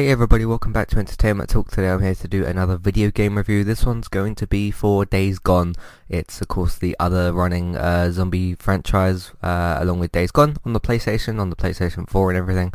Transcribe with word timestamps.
Hey 0.00 0.08
everybody, 0.08 0.46
welcome 0.46 0.72
back 0.72 0.88
to 0.88 0.98
Entertainment 0.98 1.50
Talk. 1.50 1.70
Today 1.70 1.90
I'm 1.90 2.00
here 2.00 2.14
to 2.14 2.26
do 2.26 2.46
another 2.46 2.78
video 2.78 3.10
game 3.10 3.36
review. 3.36 3.64
This 3.64 3.84
one's 3.84 4.08
going 4.08 4.34
to 4.36 4.46
be 4.46 4.70
for 4.70 5.04
Days 5.04 5.38
Gone. 5.38 5.74
It's 6.08 6.40
of 6.40 6.48
course 6.48 6.78
the 6.78 6.96
other 6.98 7.34
running 7.34 7.76
uh, 7.76 8.10
zombie 8.10 8.54
franchise 8.54 9.32
uh, 9.42 9.76
along 9.78 9.98
with 9.98 10.10
Days 10.10 10.30
Gone 10.30 10.56
on 10.64 10.72
the 10.72 10.80
PlayStation, 10.80 11.38
on 11.38 11.50
the 11.50 11.54
PlayStation 11.54 12.08
4 12.08 12.30
and 12.30 12.38
everything. 12.38 12.72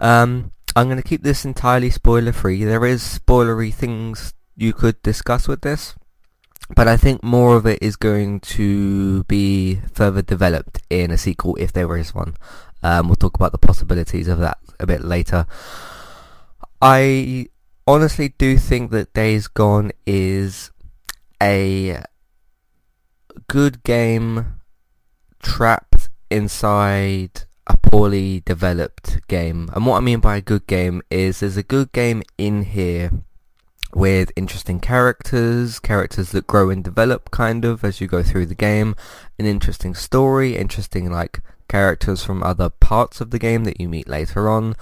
Um, 0.00 0.52
I'm 0.76 0.86
going 0.86 1.00
to 1.00 1.08
keep 1.08 1.22
this 1.22 1.46
entirely 1.46 1.88
spoiler 1.88 2.32
free. 2.32 2.62
There 2.62 2.84
is 2.84 3.00
spoilery 3.02 3.72
things 3.72 4.34
you 4.54 4.74
could 4.74 5.00
discuss 5.00 5.48
with 5.48 5.62
this, 5.62 5.94
but 6.76 6.86
I 6.86 6.98
think 6.98 7.24
more 7.24 7.56
of 7.56 7.64
it 7.64 7.78
is 7.80 7.96
going 7.96 8.40
to 8.40 9.24
be 9.24 9.76
further 9.94 10.20
developed 10.20 10.82
in 10.90 11.10
a 11.10 11.16
sequel 11.16 11.56
if 11.56 11.72
there 11.72 11.96
is 11.96 12.14
one. 12.14 12.36
Um, 12.82 13.06
we'll 13.08 13.16
talk 13.16 13.34
about 13.34 13.52
the 13.52 13.58
possibilities 13.58 14.28
of 14.28 14.40
that 14.40 14.58
a 14.78 14.86
bit 14.86 15.00
later. 15.00 15.46
I 16.80 17.46
honestly 17.86 18.30
do 18.38 18.56
think 18.56 18.90
that 18.92 19.12
Days 19.12 19.48
Gone 19.48 19.92
is 20.06 20.70
a 21.42 22.02
good 23.48 23.82
game 23.82 24.60
trapped 25.42 26.08
inside 26.30 27.42
a 27.66 27.76
poorly 27.76 28.40
developed 28.44 29.26
game. 29.28 29.68
And 29.74 29.84
what 29.86 29.98
I 29.98 30.00
mean 30.00 30.20
by 30.20 30.36
a 30.36 30.40
good 30.40 30.66
game 30.66 31.02
is 31.10 31.40
there's 31.40 31.56
a 31.56 31.62
good 31.62 31.92
game 31.92 32.22
in 32.38 32.62
here 32.62 33.10
with 33.92 34.32
interesting 34.36 34.80
characters, 34.80 35.78
characters 35.80 36.30
that 36.30 36.46
grow 36.46 36.70
and 36.70 36.82
develop 36.82 37.30
kind 37.30 37.64
of 37.64 37.84
as 37.84 38.00
you 38.00 38.06
go 38.06 38.22
through 38.22 38.46
the 38.46 38.54
game, 38.54 38.94
an 39.38 39.46
interesting 39.46 39.94
story, 39.94 40.56
interesting 40.56 41.10
like 41.10 41.40
characters 41.68 42.24
from 42.24 42.42
other 42.42 42.70
parts 42.70 43.20
of 43.20 43.30
the 43.30 43.38
game 43.38 43.64
that 43.64 43.80
you 43.80 43.88
meet 43.88 44.08
later 44.08 44.48
on. 44.48 44.74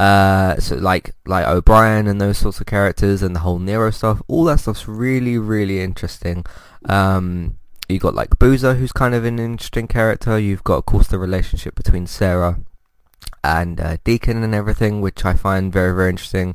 Uh, 0.00 0.58
so 0.58 0.76
like 0.76 1.14
like 1.26 1.46
O'Brien 1.46 2.06
and 2.06 2.18
those 2.18 2.38
sorts 2.38 2.58
of 2.58 2.64
characters 2.64 3.22
and 3.22 3.36
the 3.36 3.40
whole 3.40 3.58
Nero 3.58 3.90
stuff, 3.90 4.22
all 4.28 4.44
that 4.44 4.58
stuff's 4.58 4.88
really 4.88 5.36
really 5.36 5.80
interesting. 5.80 6.42
Um, 6.86 7.58
you 7.86 7.98
got 7.98 8.14
like 8.14 8.38
Boozer, 8.38 8.76
who's 8.76 8.92
kind 8.92 9.14
of 9.14 9.26
an 9.26 9.38
interesting 9.38 9.86
character. 9.86 10.38
You've 10.38 10.64
got 10.64 10.78
of 10.78 10.86
course 10.86 11.08
the 11.08 11.18
relationship 11.18 11.74
between 11.74 12.06
Sarah 12.06 12.60
and 13.44 13.78
uh, 13.78 13.98
Deacon 14.02 14.42
and 14.42 14.54
everything, 14.54 15.02
which 15.02 15.26
I 15.26 15.34
find 15.34 15.70
very 15.70 15.94
very 15.94 16.08
interesting 16.08 16.54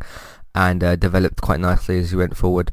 and 0.56 0.84
uh, 0.84 0.96
developed 0.96 1.40
quite 1.42 1.60
nicely 1.60 2.00
as 2.00 2.12
you 2.12 2.18
went 2.18 2.36
forward. 2.36 2.72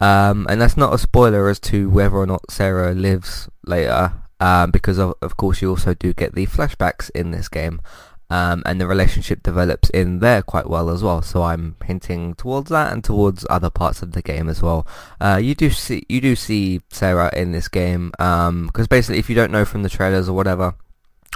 Um, 0.00 0.46
and 0.48 0.60
that's 0.60 0.76
not 0.76 0.94
a 0.94 0.98
spoiler 0.98 1.48
as 1.48 1.58
to 1.60 1.90
whether 1.90 2.14
or 2.14 2.26
not 2.26 2.48
Sarah 2.48 2.94
lives 2.94 3.48
later, 3.64 4.12
um, 4.38 4.70
because 4.70 4.98
of, 5.00 5.14
of 5.20 5.36
course 5.36 5.60
you 5.60 5.70
also 5.70 5.94
do 5.94 6.12
get 6.12 6.36
the 6.36 6.46
flashbacks 6.46 7.10
in 7.12 7.32
this 7.32 7.48
game 7.48 7.80
um, 8.28 8.62
and 8.66 8.80
the 8.80 8.86
relationship 8.86 9.42
develops 9.42 9.90
in 9.90 10.18
there 10.18 10.42
quite 10.42 10.68
well 10.68 10.90
as 10.90 11.02
well. 11.02 11.22
So 11.22 11.42
I'm 11.42 11.76
hinting 11.84 12.34
towards 12.34 12.70
that 12.70 12.92
and 12.92 13.04
towards 13.04 13.46
other 13.48 13.70
parts 13.70 14.02
of 14.02 14.12
the 14.12 14.22
game 14.22 14.48
as 14.48 14.62
well. 14.62 14.86
Uh, 15.20 15.40
you 15.42 15.54
do 15.54 15.70
see 15.70 16.04
you 16.08 16.20
do 16.20 16.34
see 16.36 16.80
Sarah 16.90 17.30
in 17.34 17.52
this 17.52 17.68
game 17.68 18.10
because 18.10 18.48
um, 18.48 18.70
basically, 18.90 19.18
if 19.18 19.28
you 19.28 19.36
don't 19.36 19.52
know 19.52 19.64
from 19.64 19.82
the 19.82 19.88
trailers 19.88 20.28
or 20.28 20.32
whatever, 20.32 20.74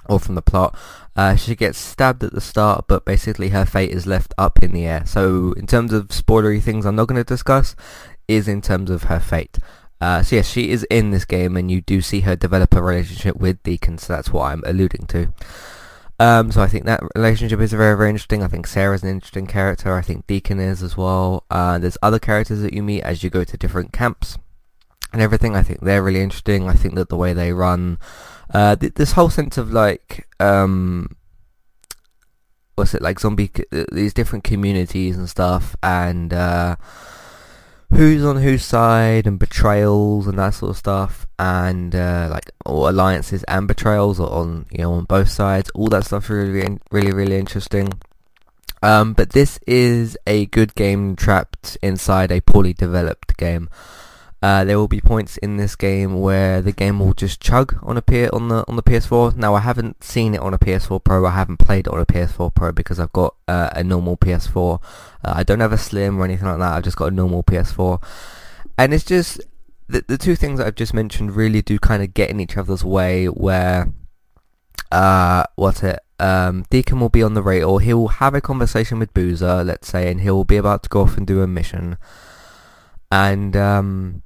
or 0.09 0.19
from 0.19 0.35
the 0.35 0.43
plot, 0.43 0.77
uh, 1.17 1.37
she 1.37 1.55
gets 1.55 1.79
stabbed 1.79 2.25
at 2.25 2.33
the 2.33 2.41
start, 2.41 2.87
but 2.89 3.05
basically 3.05 3.51
her 3.51 3.65
fate 3.65 3.91
is 3.91 4.07
left 4.07 4.35
up 4.39 4.63
in 4.63 4.73
the 4.73 4.87
air. 4.87 5.05
So 5.07 5.53
in 5.53 5.67
terms 5.67 5.93
of 5.93 6.09
spoilery 6.09 6.63
things, 6.63 6.85
I'm 6.85 6.97
not 6.97 7.09
going 7.09 7.21
to 7.21 7.25
discuss 7.25 7.77
is 8.27 8.49
in 8.49 8.63
terms 8.63 8.91
of 8.91 9.05
her 9.05 9.21
fate. 9.21 9.59
Uh, 10.01 10.23
so 10.23 10.37
yes, 10.37 10.49
she 10.49 10.71
is 10.71 10.85
in 10.85 11.11
this 11.11 11.25
game, 11.25 11.57
and 11.57 11.71
you 11.71 11.83
do 11.83 12.01
see 12.01 12.21
her 12.21 12.35
develop 12.35 12.75
a 12.75 12.83
relationship 12.83 13.37
with 13.37 13.63
Deacon. 13.63 13.99
So 13.99 14.15
that's 14.15 14.31
what 14.31 14.51
I'm 14.51 14.63
alluding 14.65 15.07
to. 15.09 15.33
Um, 16.21 16.53
so 16.53 16.61
I 16.61 16.69
think 16.69 16.85
that 16.85 17.01
relationship 17.17 17.61
is 17.61 17.73
very, 17.73 17.97
very 17.97 18.11
interesting. 18.11 18.43
I 18.43 18.49
think 18.49 18.67
Sarah's 18.67 19.03
an 19.03 19.09
interesting 19.09 19.47
character. 19.47 19.97
I 19.97 20.03
think 20.03 20.27
Deacon 20.27 20.61
is 20.61 20.83
as 20.83 20.95
well. 20.95 21.45
Uh, 21.51 21.79
there's 21.79 21.97
other 22.03 22.19
characters 22.19 22.61
that 22.61 22.75
you 22.75 22.83
meet 22.83 23.01
as 23.03 23.25
you 23.25 23.31
go 23.31 23.43
to 23.43 23.57
different 23.57 23.95
camps 23.95 24.37
and 25.15 25.23
everything. 25.23 25.57
I 25.57 25.63
think 25.63 25.81
they're 25.81 26.03
really 26.03 26.21
interesting. 26.21 26.69
I 26.69 26.75
think 26.75 26.95
that 26.97 27.09
the 27.09 27.17
way 27.17 27.33
they 27.33 27.55
run, 27.55 27.99
uh, 28.53 28.77
th- 28.77 28.97
this 28.97 29.13
whole 29.13 29.31
sense 29.31 29.57
of 29.57 29.73
like, 29.73 30.29
um, 30.39 31.17
what's 32.75 32.93
it 32.93 33.01
like 33.01 33.19
zombie? 33.19 33.51
these 33.91 34.13
different 34.13 34.45
communities 34.45 35.17
and 35.17 35.27
stuff, 35.27 35.75
and 35.83 36.35
uh, 36.35 36.77
who's 37.91 38.25
on 38.25 38.37
whose 38.37 38.65
side 38.65 39.27
and 39.27 39.39
betrayals 39.39 40.27
and 40.27 40.39
that 40.39 40.55
sort 40.55 40.71
of 40.71 40.77
stuff 40.77 41.27
and 41.39 41.95
uh, 41.95 42.29
like 42.31 42.51
alliances 42.65 43.43
and 43.45 43.67
betrayals 43.67 44.21
on 44.21 44.67
you 44.71 44.79
know 44.79 44.93
on 44.93 45.05
both 45.05 45.29
sides. 45.29 45.71
All 45.71 45.89
that 45.89 46.05
stuff 46.05 46.31
really 46.31 46.79
really 46.91 47.13
really 47.13 47.37
interesting. 47.37 47.93
Um, 48.83 49.13
but 49.13 49.31
this 49.31 49.59
is 49.67 50.17
a 50.27 50.47
good 50.47 50.75
game 50.75 51.15
trapped 51.15 51.77
inside 51.83 52.33
a 52.33 52.41
poorly 52.41 52.73
developed 52.73 53.37
game 53.37 53.69
uh, 54.43 54.65
there 54.65 54.79
will 54.79 54.89
be 54.89 55.01
points 55.01 55.37
in 55.39 55.59
this 55.59 55.77
game 55.77 56.21
where 56.21 56.63
the 56.63 56.73
game 56.73 56.99
will 56.99 57.13
just 57.13 57.41
chug 57.41 57.79
on 57.83 57.99
a 57.99 58.03
P- 58.03 58.29
on 58.29 58.49
the 58.49 58.65
on 58.67 58.77
the 58.77 58.83
PS4. 58.83 59.37
Now 59.37 59.55
I 59.55 59.61
haven't 59.61 60.03
seen 60.03 60.35
it 60.35 60.41
on 60.41 60.55
a 60.55 60.59
PS4 60.59 61.05
Pro. 61.05 61.27
I 61.27 61.33
haven't 61.33 61.59
played 61.59 61.87
it 61.87 61.93
on 61.93 62.01
a 62.01 62.07
PS4 62.07 62.55
Pro 62.55 62.73
because 62.73 62.99
I've 62.99 63.13
got 63.13 63.35
uh, 63.47 63.69
a 63.73 63.85
normal 63.85 64.17
PS4. 64.17 64.83
Uh, 65.23 65.33
I 65.37 65.43
don't 65.43 65.61
have 65.61 65.73
a 65.73 65.79
Slim 65.79 66.19
or 66.19 66.25
anything 66.25 66.47
like 66.47 66.59
that. 66.59 66.73
I've 66.73 66.85
just 66.85 66.97
got 66.97 67.13
a 67.13 67.15
normal 67.15 67.43
PS4, 67.43 68.03
and 68.79 68.95
it's 68.95 69.05
just 69.05 69.43
the 69.89 70.05
the 70.09 70.17
two 70.17 70.37
things 70.37 70.59
that 70.59 70.67
I've 70.67 70.75
just 70.75 70.95
mentioned 70.95 71.37
really 71.37 71.61
do 71.61 71.79
kind 71.79 72.03
of 72.03 72.15
get 72.15 72.31
in 72.31 72.41
each 72.41 72.57
other's 72.57 72.85
way. 72.85 73.27
Where 73.27 73.93
uh, 74.91 75.45
what's 75.57 75.83
it? 75.83 76.01
Um, 76.19 76.65
Deacon 76.71 76.99
will 76.99 77.11
be 77.11 77.23
on 77.23 77.35
the 77.35 77.43
radio. 77.43 77.77
He'll 77.77 78.09
have 78.09 78.35
a 78.35 78.41
conversation 78.41 78.99
with 78.99 79.13
Boozer, 79.13 79.65
let's 79.65 79.89
say, 79.89 80.11
and 80.11 80.23
he'll 80.23 80.45
be 80.45 80.57
about 80.57 80.83
to 80.85 80.89
go 80.89 81.03
off 81.03 81.19
and 81.19 81.27
do 81.27 81.43
a 81.43 81.47
mission. 81.47 81.99
And 83.11 83.57
um, 83.57 84.23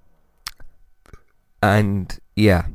and 1.65 2.19
yeah. 2.37 2.67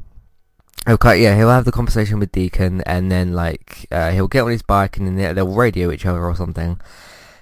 Okay, 0.87 1.21
yeah, 1.21 1.35
he'll 1.35 1.49
have 1.49 1.65
the 1.65 1.71
conversation 1.71 2.19
with 2.19 2.31
Deacon, 2.31 2.81
and 2.81 3.11
then 3.11 3.33
like 3.33 3.85
uh, 3.91 4.11
he'll 4.11 4.27
get 4.27 4.43
on 4.43 4.51
his 4.51 4.61
bike, 4.61 4.97
and 4.97 5.05
then 5.07 5.35
they'll 5.35 5.53
radio 5.53 5.91
each 5.91 6.05
other 6.05 6.23
or 6.23 6.35
something. 6.35 6.79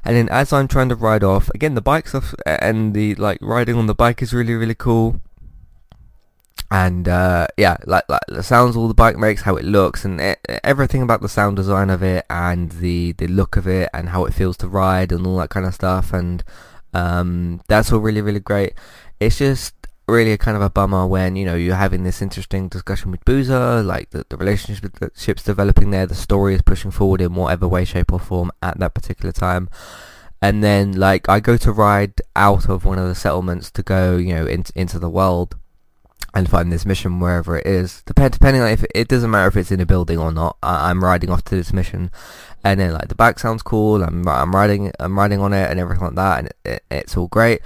And 0.04 0.16
then 0.16 0.30
as 0.30 0.52
I'm 0.52 0.68
trying 0.68 0.90
to 0.90 0.96
ride 0.96 1.24
off, 1.24 1.50
again 1.54 1.76
the 1.76 1.82
bike's 1.82 2.16
off, 2.16 2.34
and 2.46 2.94
the 2.94 3.16
like 3.16 3.40
riding 3.42 3.76
on 3.76 3.86
the 3.86 3.96
bike 3.96 4.22
is 4.22 4.34
really 4.34 4.56
really 4.56 4.76
cool. 4.76 5.22
And 6.70 7.08
uh, 7.08 7.48
yeah, 7.56 7.78
like, 7.86 8.04
like 8.10 8.22
the 8.28 8.44
sounds 8.44 8.76
all 8.76 8.90
the 8.90 8.94
bike 8.94 9.18
makes, 9.18 9.44
how 9.44 9.56
it 9.56 9.64
looks, 9.64 10.04
and 10.04 10.20
it, 10.20 10.40
everything 10.64 11.02
about 11.02 11.22
the 11.22 11.30
sound 11.30 11.56
design 11.56 11.90
of 11.90 12.04
it, 12.04 12.26
and 12.30 12.72
the 12.72 13.14
the 13.14 13.28
look 13.28 13.56
of 13.56 13.68
it, 13.68 13.90
and 13.94 14.10
how 14.10 14.26
it 14.26 14.34
feels 14.34 14.58
to 14.58 14.68
ride, 14.68 15.12
and 15.14 15.26
all 15.26 15.38
that 15.38 15.50
kind 15.50 15.66
of 15.66 15.74
stuff, 15.74 16.12
and 16.12 16.44
um, 16.94 17.62
that's 17.68 17.94
all 17.94 18.00
really 18.00 18.22
really 18.22 18.42
great. 18.42 18.74
It's 19.20 19.38
just 19.38 19.74
really 20.08 20.32
a 20.32 20.38
kind 20.38 20.56
of 20.56 20.64
a 20.64 20.70
bummer 20.70 21.06
when 21.06 21.36
you 21.36 21.46
know 21.46 21.56
you're 21.56 21.76
having 21.76 22.04
this 22.04 22.22
interesting 22.22 22.70
discussion 22.70 23.12
with 23.12 23.24
Boozer, 23.26 23.84
like 23.84 24.12
the, 24.12 24.26
the 24.30 24.38
relationship 24.38 24.94
the 25.00 25.12
ship's 25.16 25.44
developing 25.44 25.92
there, 25.92 26.06
the 26.06 26.16
story 26.16 26.56
is 26.56 26.62
pushing 26.62 26.92
forward 26.92 27.22
in 27.22 27.36
whatever 27.36 27.68
way, 27.68 27.86
shape 27.86 28.14
or 28.14 28.20
form 28.20 28.52
at 28.62 28.80
that 28.80 28.94
particular 28.94 29.32
time. 29.32 29.70
And 30.42 30.64
then 30.64 30.94
like 30.94 31.28
I 31.28 31.40
go 31.40 31.58
to 31.58 31.72
ride 31.72 32.22
out 32.36 32.70
of 32.70 32.86
one 32.86 33.00
of 33.00 33.08
the 33.08 33.16
settlements 33.16 33.72
to 33.72 33.84
go, 33.84 34.18
you 34.18 34.34
know, 34.36 34.46
in, 34.46 34.66
into 34.76 35.00
the 35.00 35.10
world 35.10 35.58
and 36.34 36.50
find 36.50 36.72
this 36.72 36.86
mission 36.86 37.20
wherever 37.20 37.58
it 37.58 37.66
is. 37.66 38.04
Depend, 38.04 38.34
depending 38.34 38.62
on 38.62 38.70
if 38.70 38.84
it, 38.84 38.92
it, 38.94 39.08
doesn't 39.08 39.32
matter 39.32 39.48
if 39.48 39.58
it's 39.58 39.72
in 39.72 39.82
a 39.82 39.86
building 39.86 40.20
or 40.20 40.32
not. 40.32 40.58
I, 40.62 40.92
am 40.92 41.04
riding 41.04 41.30
off 41.32 41.44
to 41.46 41.56
this 41.56 41.74
mission, 41.74 42.12
and 42.64 42.80
then 42.80 42.94
like 42.94 43.08
the 43.08 43.16
bike 43.16 43.40
sounds 43.40 43.64
cool. 43.64 44.04
I'm 44.04 44.28
I'm 44.28 44.54
riding 44.56 44.92
I'm 45.00 45.18
riding 45.18 45.40
on 45.40 45.54
it 45.54 45.70
and 45.70 45.80
everything 45.80 46.06
like 46.06 46.16
that, 46.16 46.40
and 46.40 46.48
it, 46.48 46.56
it, 46.66 46.84
it's 46.92 47.18
all 47.18 47.28
great. 47.28 47.62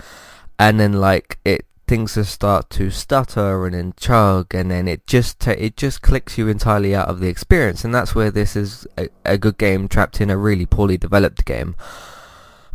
And 0.57 0.80
then 0.80 0.94
like 0.94 1.39
it 1.44 1.66
things 1.92 2.16
just 2.16 2.32
start 2.32 2.70
to 2.70 2.90
stutter 2.90 3.66
and 3.66 3.76
then 3.76 3.94
chug 3.98 4.56
and 4.56 4.72
then 4.72 4.88
it 4.88 5.06
just 5.06 5.46
it 5.46 5.76
just 5.76 6.02
clicks 6.02 6.38
you 6.38 6.48
entirely 6.48 6.96
out 6.96 7.10
of 7.10 7.20
the 7.20 7.28
experience 7.28 7.84
and 7.84 7.94
that's 7.94 8.16
where 8.16 8.32
this 8.32 8.56
is 8.56 8.88
a, 8.98 9.10
a 9.26 9.38
good 9.38 9.58
game 9.58 9.90
trapped 9.90 10.22
in 10.22 10.30
a 10.30 10.38
really 10.38 10.66
poorly 10.66 10.98
developed 10.98 11.44
game. 11.44 11.76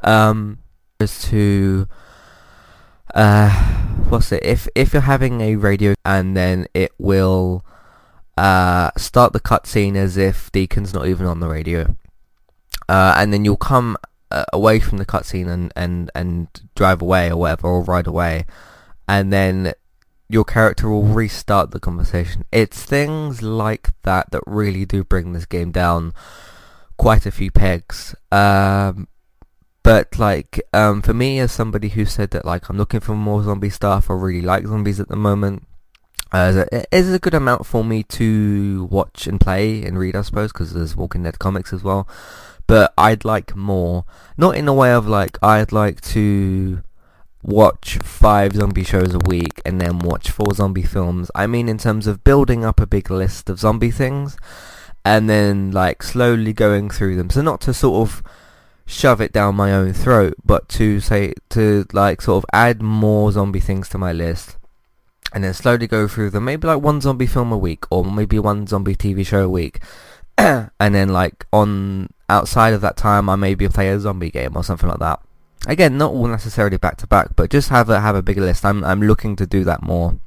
Um 0.04 0.58
as 1.00 1.22
to 1.30 1.88
uh 3.14 3.48
what's 4.10 4.32
it 4.32 4.42
if 4.42 4.68
if 4.74 4.92
you're 4.92 5.00
having 5.00 5.40
a 5.40 5.56
radio 5.56 5.94
and 6.04 6.36
then 6.36 6.66
it 6.74 6.92
will 6.98 7.64
uh 8.36 8.90
start 8.98 9.32
the 9.32 9.40
cutscene 9.40 9.96
as 9.96 10.18
if 10.18 10.52
Deacon's 10.52 10.92
not 10.92 11.06
even 11.06 11.24
on 11.24 11.40
the 11.40 11.48
radio 11.48 11.96
uh 12.86 13.14
and 13.16 13.32
then 13.32 13.46
you'll 13.46 13.56
come 13.56 13.96
uh, 14.30 14.44
away 14.52 14.78
from 14.78 14.98
the 14.98 15.06
cutscene 15.06 15.48
and, 15.48 15.72
and, 15.74 16.10
and 16.14 16.48
drive 16.74 17.00
away 17.00 17.30
or 17.30 17.36
whatever, 17.36 17.68
or 17.68 17.82
ride 17.82 18.06
away, 18.06 18.44
and 19.08 19.32
then 19.32 19.72
your 20.28 20.44
character 20.44 20.88
will 20.88 21.04
restart 21.04 21.70
the 21.70 21.80
conversation. 21.80 22.44
It's 22.50 22.82
things 22.82 23.42
like 23.42 23.90
that 24.02 24.30
that 24.32 24.42
really 24.46 24.84
do 24.84 25.04
bring 25.04 25.32
this 25.32 25.46
game 25.46 25.70
down 25.70 26.12
quite 26.96 27.26
a 27.26 27.30
few 27.30 27.50
pegs. 27.50 28.14
Um, 28.32 29.08
but 29.82 30.18
like 30.18 30.60
um, 30.72 31.00
for 31.00 31.14
me, 31.14 31.38
as 31.38 31.52
somebody 31.52 31.90
who 31.90 32.04
said 32.04 32.30
that 32.30 32.44
like 32.44 32.68
I'm 32.68 32.76
looking 32.76 33.00
for 33.00 33.14
more 33.14 33.42
zombie 33.44 33.70
stuff, 33.70 34.10
I 34.10 34.14
really 34.14 34.42
like 34.42 34.66
zombies 34.66 34.98
at 34.98 35.08
the 35.08 35.16
moment. 35.16 35.64
Uh, 36.32 36.64
it 36.72 36.88
is 36.90 37.14
a 37.14 37.20
good 37.20 37.34
amount 37.34 37.64
for 37.66 37.84
me 37.84 38.02
to 38.02 38.88
watch 38.90 39.28
and 39.28 39.40
play 39.40 39.84
and 39.84 39.96
read, 39.96 40.16
I 40.16 40.22
suppose, 40.22 40.52
because 40.52 40.74
there's 40.74 40.96
Walking 40.96 41.22
Dead 41.22 41.38
comics 41.38 41.72
as 41.72 41.84
well. 41.84 42.08
but 42.66 42.92
I'd 42.98 43.24
like 43.24 43.54
more. 43.54 44.04
Not 44.36 44.56
in 44.56 44.66
a 44.68 44.74
way 44.74 44.92
of 44.92 45.06
like 45.06 45.38
I'd 45.42 45.72
like 45.72 46.00
to 46.02 46.82
watch 47.42 47.98
five 48.02 48.54
zombie 48.54 48.84
shows 48.84 49.14
a 49.14 49.18
week 49.18 49.60
and 49.64 49.80
then 49.80 49.98
watch 50.00 50.30
four 50.30 50.52
zombie 50.54 50.82
films. 50.82 51.30
I 51.34 51.46
mean 51.46 51.68
in 51.68 51.78
terms 51.78 52.06
of 52.06 52.24
building 52.24 52.64
up 52.64 52.80
a 52.80 52.86
big 52.86 53.10
list 53.10 53.48
of 53.48 53.58
zombie 53.58 53.90
things 53.90 54.36
and 55.04 55.30
then 55.30 55.70
like 55.70 56.02
slowly 56.02 56.52
going 56.52 56.90
through 56.90 57.16
them. 57.16 57.30
So 57.30 57.42
not 57.42 57.60
to 57.62 57.74
sort 57.74 58.08
of 58.08 58.22
shove 58.86 59.20
it 59.20 59.32
down 59.32 59.54
my 59.54 59.72
own 59.72 59.92
throat, 59.92 60.34
but 60.44 60.68
to 60.70 61.00
say 61.00 61.34
to 61.50 61.86
like 61.92 62.22
sort 62.22 62.42
of 62.42 62.50
add 62.52 62.82
more 62.82 63.30
zombie 63.32 63.60
things 63.60 63.88
to 63.90 63.98
my 63.98 64.12
list 64.12 64.56
and 65.32 65.44
then 65.44 65.54
slowly 65.54 65.86
go 65.86 66.08
through 66.08 66.30
them. 66.30 66.44
Maybe 66.44 66.66
like 66.66 66.82
one 66.82 67.00
zombie 67.00 67.26
film 67.26 67.52
a 67.52 67.58
week 67.58 67.84
or 67.90 68.04
maybe 68.04 68.38
one 68.38 68.66
zombie 68.66 68.96
TV 68.96 69.26
show 69.26 69.44
a 69.44 69.48
week. 69.48 69.80
and 70.38 70.70
then 70.78 71.10
like 71.10 71.46
on 71.52 72.10
outside 72.28 72.74
of 72.74 72.80
that 72.80 72.96
time 72.96 73.28
I 73.28 73.36
maybe 73.36 73.68
play 73.68 73.88
a 73.88 74.00
zombie 74.00 74.30
game 74.30 74.56
or 74.56 74.64
something 74.64 74.88
like 74.88 75.00
that. 75.00 75.20
Again, 75.66 75.98
not 75.98 76.12
all 76.12 76.28
necessarily 76.28 76.76
back 76.76 76.96
to 76.98 77.06
back, 77.06 77.34
but 77.34 77.50
just 77.50 77.68
have 77.70 77.90
a 77.90 78.00
have 78.00 78.14
a 78.14 78.22
bigger 78.22 78.40
list. 78.40 78.64
I'm 78.64 78.84
I'm 78.84 79.02
looking 79.02 79.36
to 79.36 79.46
do 79.46 79.64
that 79.64 79.82
more 79.82 80.18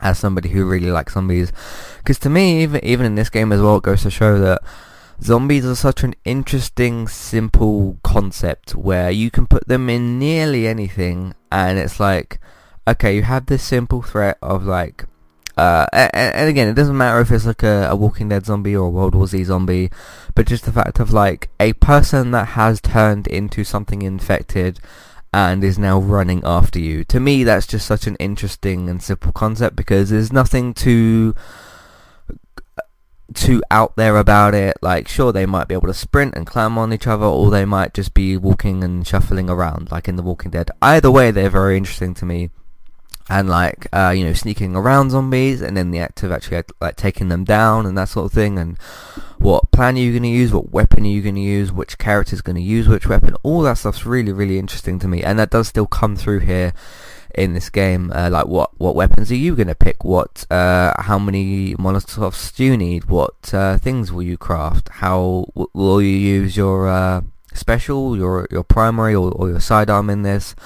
as 0.00 0.18
somebody 0.18 0.48
who 0.48 0.64
really 0.64 0.90
likes 0.90 1.12
zombies, 1.12 1.52
because 1.98 2.18
to 2.20 2.30
me, 2.30 2.62
even 2.62 2.82
even 2.82 3.04
in 3.04 3.14
this 3.14 3.28
game 3.28 3.52
as 3.52 3.60
well, 3.60 3.76
it 3.76 3.82
goes 3.82 4.02
to 4.02 4.10
show 4.10 4.38
that 4.38 4.62
zombies 5.22 5.66
are 5.66 5.74
such 5.74 6.02
an 6.02 6.14
interesting, 6.24 7.06
simple 7.06 7.98
concept 8.02 8.74
where 8.74 9.10
you 9.10 9.30
can 9.30 9.46
put 9.46 9.68
them 9.68 9.90
in 9.90 10.18
nearly 10.18 10.66
anything, 10.66 11.34
and 11.52 11.78
it's 11.78 12.00
like, 12.00 12.40
okay, 12.88 13.14
you 13.14 13.22
have 13.22 13.46
this 13.46 13.62
simple 13.62 14.00
threat 14.00 14.38
of 14.40 14.64
like 14.64 15.04
uh, 15.60 15.86
and, 15.92 16.10
and, 16.14 16.48
again, 16.48 16.68
it 16.68 16.74
doesn't 16.74 16.96
matter 16.96 17.20
if 17.20 17.30
it's 17.30 17.44
like 17.44 17.62
a, 17.62 17.88
a, 17.90 17.94
Walking 17.94 18.30
Dead 18.30 18.46
zombie 18.46 18.74
or 18.74 18.86
a 18.86 18.90
World 18.90 19.14
War 19.14 19.26
Z 19.26 19.44
zombie, 19.44 19.90
but 20.34 20.46
just 20.46 20.64
the 20.64 20.72
fact 20.72 20.98
of 20.98 21.12
like 21.12 21.50
a 21.60 21.74
person 21.74 22.30
that 22.30 22.48
has 22.48 22.80
turned 22.80 23.26
into 23.26 23.62
something 23.62 24.00
infected 24.00 24.80
and 25.34 25.62
is 25.62 25.78
now 25.78 25.98
running 25.98 26.40
after 26.46 26.78
you. 26.78 27.04
To 27.04 27.20
me, 27.20 27.44
that's 27.44 27.66
just 27.66 27.86
such 27.86 28.06
an 28.06 28.16
interesting 28.16 28.88
and 28.88 29.02
simple 29.02 29.32
concept 29.32 29.76
because 29.76 30.08
there's 30.08 30.32
nothing 30.32 30.72
too 30.72 31.34
too 33.34 33.62
out 33.70 33.96
there 33.96 34.16
about 34.16 34.54
it. 34.54 34.78
Like, 34.80 35.08
sure, 35.08 35.30
they 35.30 35.44
might 35.44 35.68
be 35.68 35.74
able 35.74 35.88
to 35.88 35.94
sprint 35.94 36.34
and 36.36 36.46
climb 36.46 36.78
on 36.78 36.90
each 36.90 37.06
other, 37.06 37.26
or 37.26 37.50
they 37.50 37.66
might 37.66 37.92
just 37.92 38.14
be 38.14 38.34
walking 38.38 38.82
and 38.82 39.06
shuffling 39.06 39.50
around, 39.50 39.90
like 39.90 40.08
in 40.08 40.16
The 40.16 40.22
Walking 40.22 40.52
Dead. 40.52 40.70
Either 40.80 41.10
way, 41.10 41.30
they're 41.30 41.50
very 41.50 41.76
interesting 41.76 42.14
to 42.14 42.24
me 42.24 42.48
and 43.30 43.48
like 43.48 43.86
uh, 43.92 44.12
you 44.14 44.24
know 44.24 44.32
sneaking 44.32 44.74
around 44.74 45.10
zombies 45.10 45.62
and 45.62 45.76
then 45.76 45.92
the 45.92 46.00
act 46.00 46.22
of 46.22 46.32
actually 46.32 46.62
like 46.80 46.96
taking 46.96 47.28
them 47.28 47.44
down 47.44 47.86
and 47.86 47.96
that 47.96 48.08
sort 48.08 48.26
of 48.26 48.32
thing 48.32 48.58
and 48.58 48.76
what 49.38 49.70
plan 49.70 49.94
are 49.94 50.00
you 50.00 50.10
going 50.10 50.24
to 50.24 50.28
use 50.28 50.52
what 50.52 50.70
weapon 50.70 51.04
are 51.04 51.08
you 51.08 51.22
going 51.22 51.36
to 51.36 51.40
use 51.40 51.70
which 51.72 51.96
character 51.96 52.34
is 52.34 52.42
going 52.42 52.56
to 52.56 52.62
use 52.62 52.88
which 52.88 53.06
weapon 53.06 53.34
all 53.42 53.62
that 53.62 53.78
stuff's 53.78 54.04
really 54.04 54.32
really 54.32 54.58
interesting 54.58 54.98
to 54.98 55.06
me 55.06 55.22
and 55.22 55.38
that 55.38 55.50
does 55.50 55.68
still 55.68 55.86
come 55.86 56.16
through 56.16 56.40
here 56.40 56.74
in 57.34 57.54
this 57.54 57.70
game 57.70 58.10
uh, 58.12 58.28
like 58.28 58.46
what 58.46 58.70
what 58.78 58.96
weapons 58.96 59.30
are 59.30 59.36
you 59.36 59.54
going 59.54 59.68
to 59.68 59.74
pick? 59.74 60.04
What 60.04 60.44
uh, 60.50 61.00
how 61.00 61.16
many 61.16 61.74
molotovs 61.76 62.54
do 62.56 62.64
you 62.64 62.76
need? 62.76 63.04
What 63.04 63.54
uh, 63.54 63.78
things 63.78 64.10
will 64.10 64.24
you 64.24 64.36
craft? 64.36 64.88
How 64.88 65.46
w- 65.54 65.70
will 65.72 66.02
you 66.02 66.08
use 66.08 66.56
your 66.56 66.88
uh, 66.88 67.20
special 67.54 68.16
your 68.16 68.48
your 68.50 68.64
primary 68.64 69.14
or, 69.14 69.30
or 69.30 69.48
your 69.48 69.60
sidearm 69.60 70.10
in 70.10 70.22
this 70.22 70.56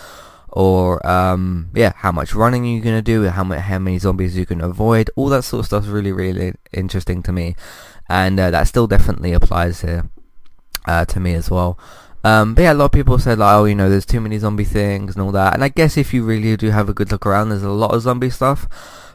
or 0.54 1.04
um, 1.04 1.68
yeah, 1.74 1.92
how 1.96 2.12
much 2.12 2.32
running 2.32 2.64
you're 2.64 2.82
to 2.82 3.02
do, 3.02 3.24
how 3.24 3.42
many, 3.42 3.60
how 3.60 3.78
many 3.80 3.98
zombies 3.98 4.36
you 4.36 4.46
can 4.46 4.60
avoid, 4.60 5.10
all 5.16 5.28
that 5.28 5.42
sort 5.42 5.60
of 5.60 5.66
stuff 5.66 5.82
is 5.82 5.90
really, 5.90 6.12
really 6.12 6.54
interesting 6.72 7.24
to 7.24 7.32
me, 7.32 7.56
and 8.08 8.38
uh, 8.38 8.52
that 8.52 8.68
still 8.68 8.86
definitely 8.86 9.32
applies 9.32 9.80
here 9.80 10.08
uh, 10.86 11.04
to 11.06 11.18
me 11.18 11.34
as 11.34 11.50
well. 11.50 11.76
Um, 12.22 12.54
but 12.54 12.62
yeah, 12.62 12.72
a 12.72 12.74
lot 12.74 12.86
of 12.86 12.92
people 12.92 13.18
said 13.18 13.38
like, 13.38 13.52
oh, 13.52 13.64
you 13.64 13.74
know, 13.74 13.90
there's 13.90 14.06
too 14.06 14.20
many 14.20 14.38
zombie 14.38 14.64
things 14.64 15.16
and 15.16 15.22
all 15.24 15.32
that, 15.32 15.54
and 15.54 15.64
I 15.64 15.70
guess 15.70 15.96
if 15.96 16.14
you 16.14 16.22
really 16.22 16.56
do 16.56 16.70
have 16.70 16.88
a 16.88 16.94
good 16.94 17.10
look 17.10 17.26
around, 17.26 17.48
there's 17.48 17.64
a 17.64 17.70
lot 17.70 17.92
of 17.92 18.02
zombie 18.02 18.30
stuff. 18.30 18.68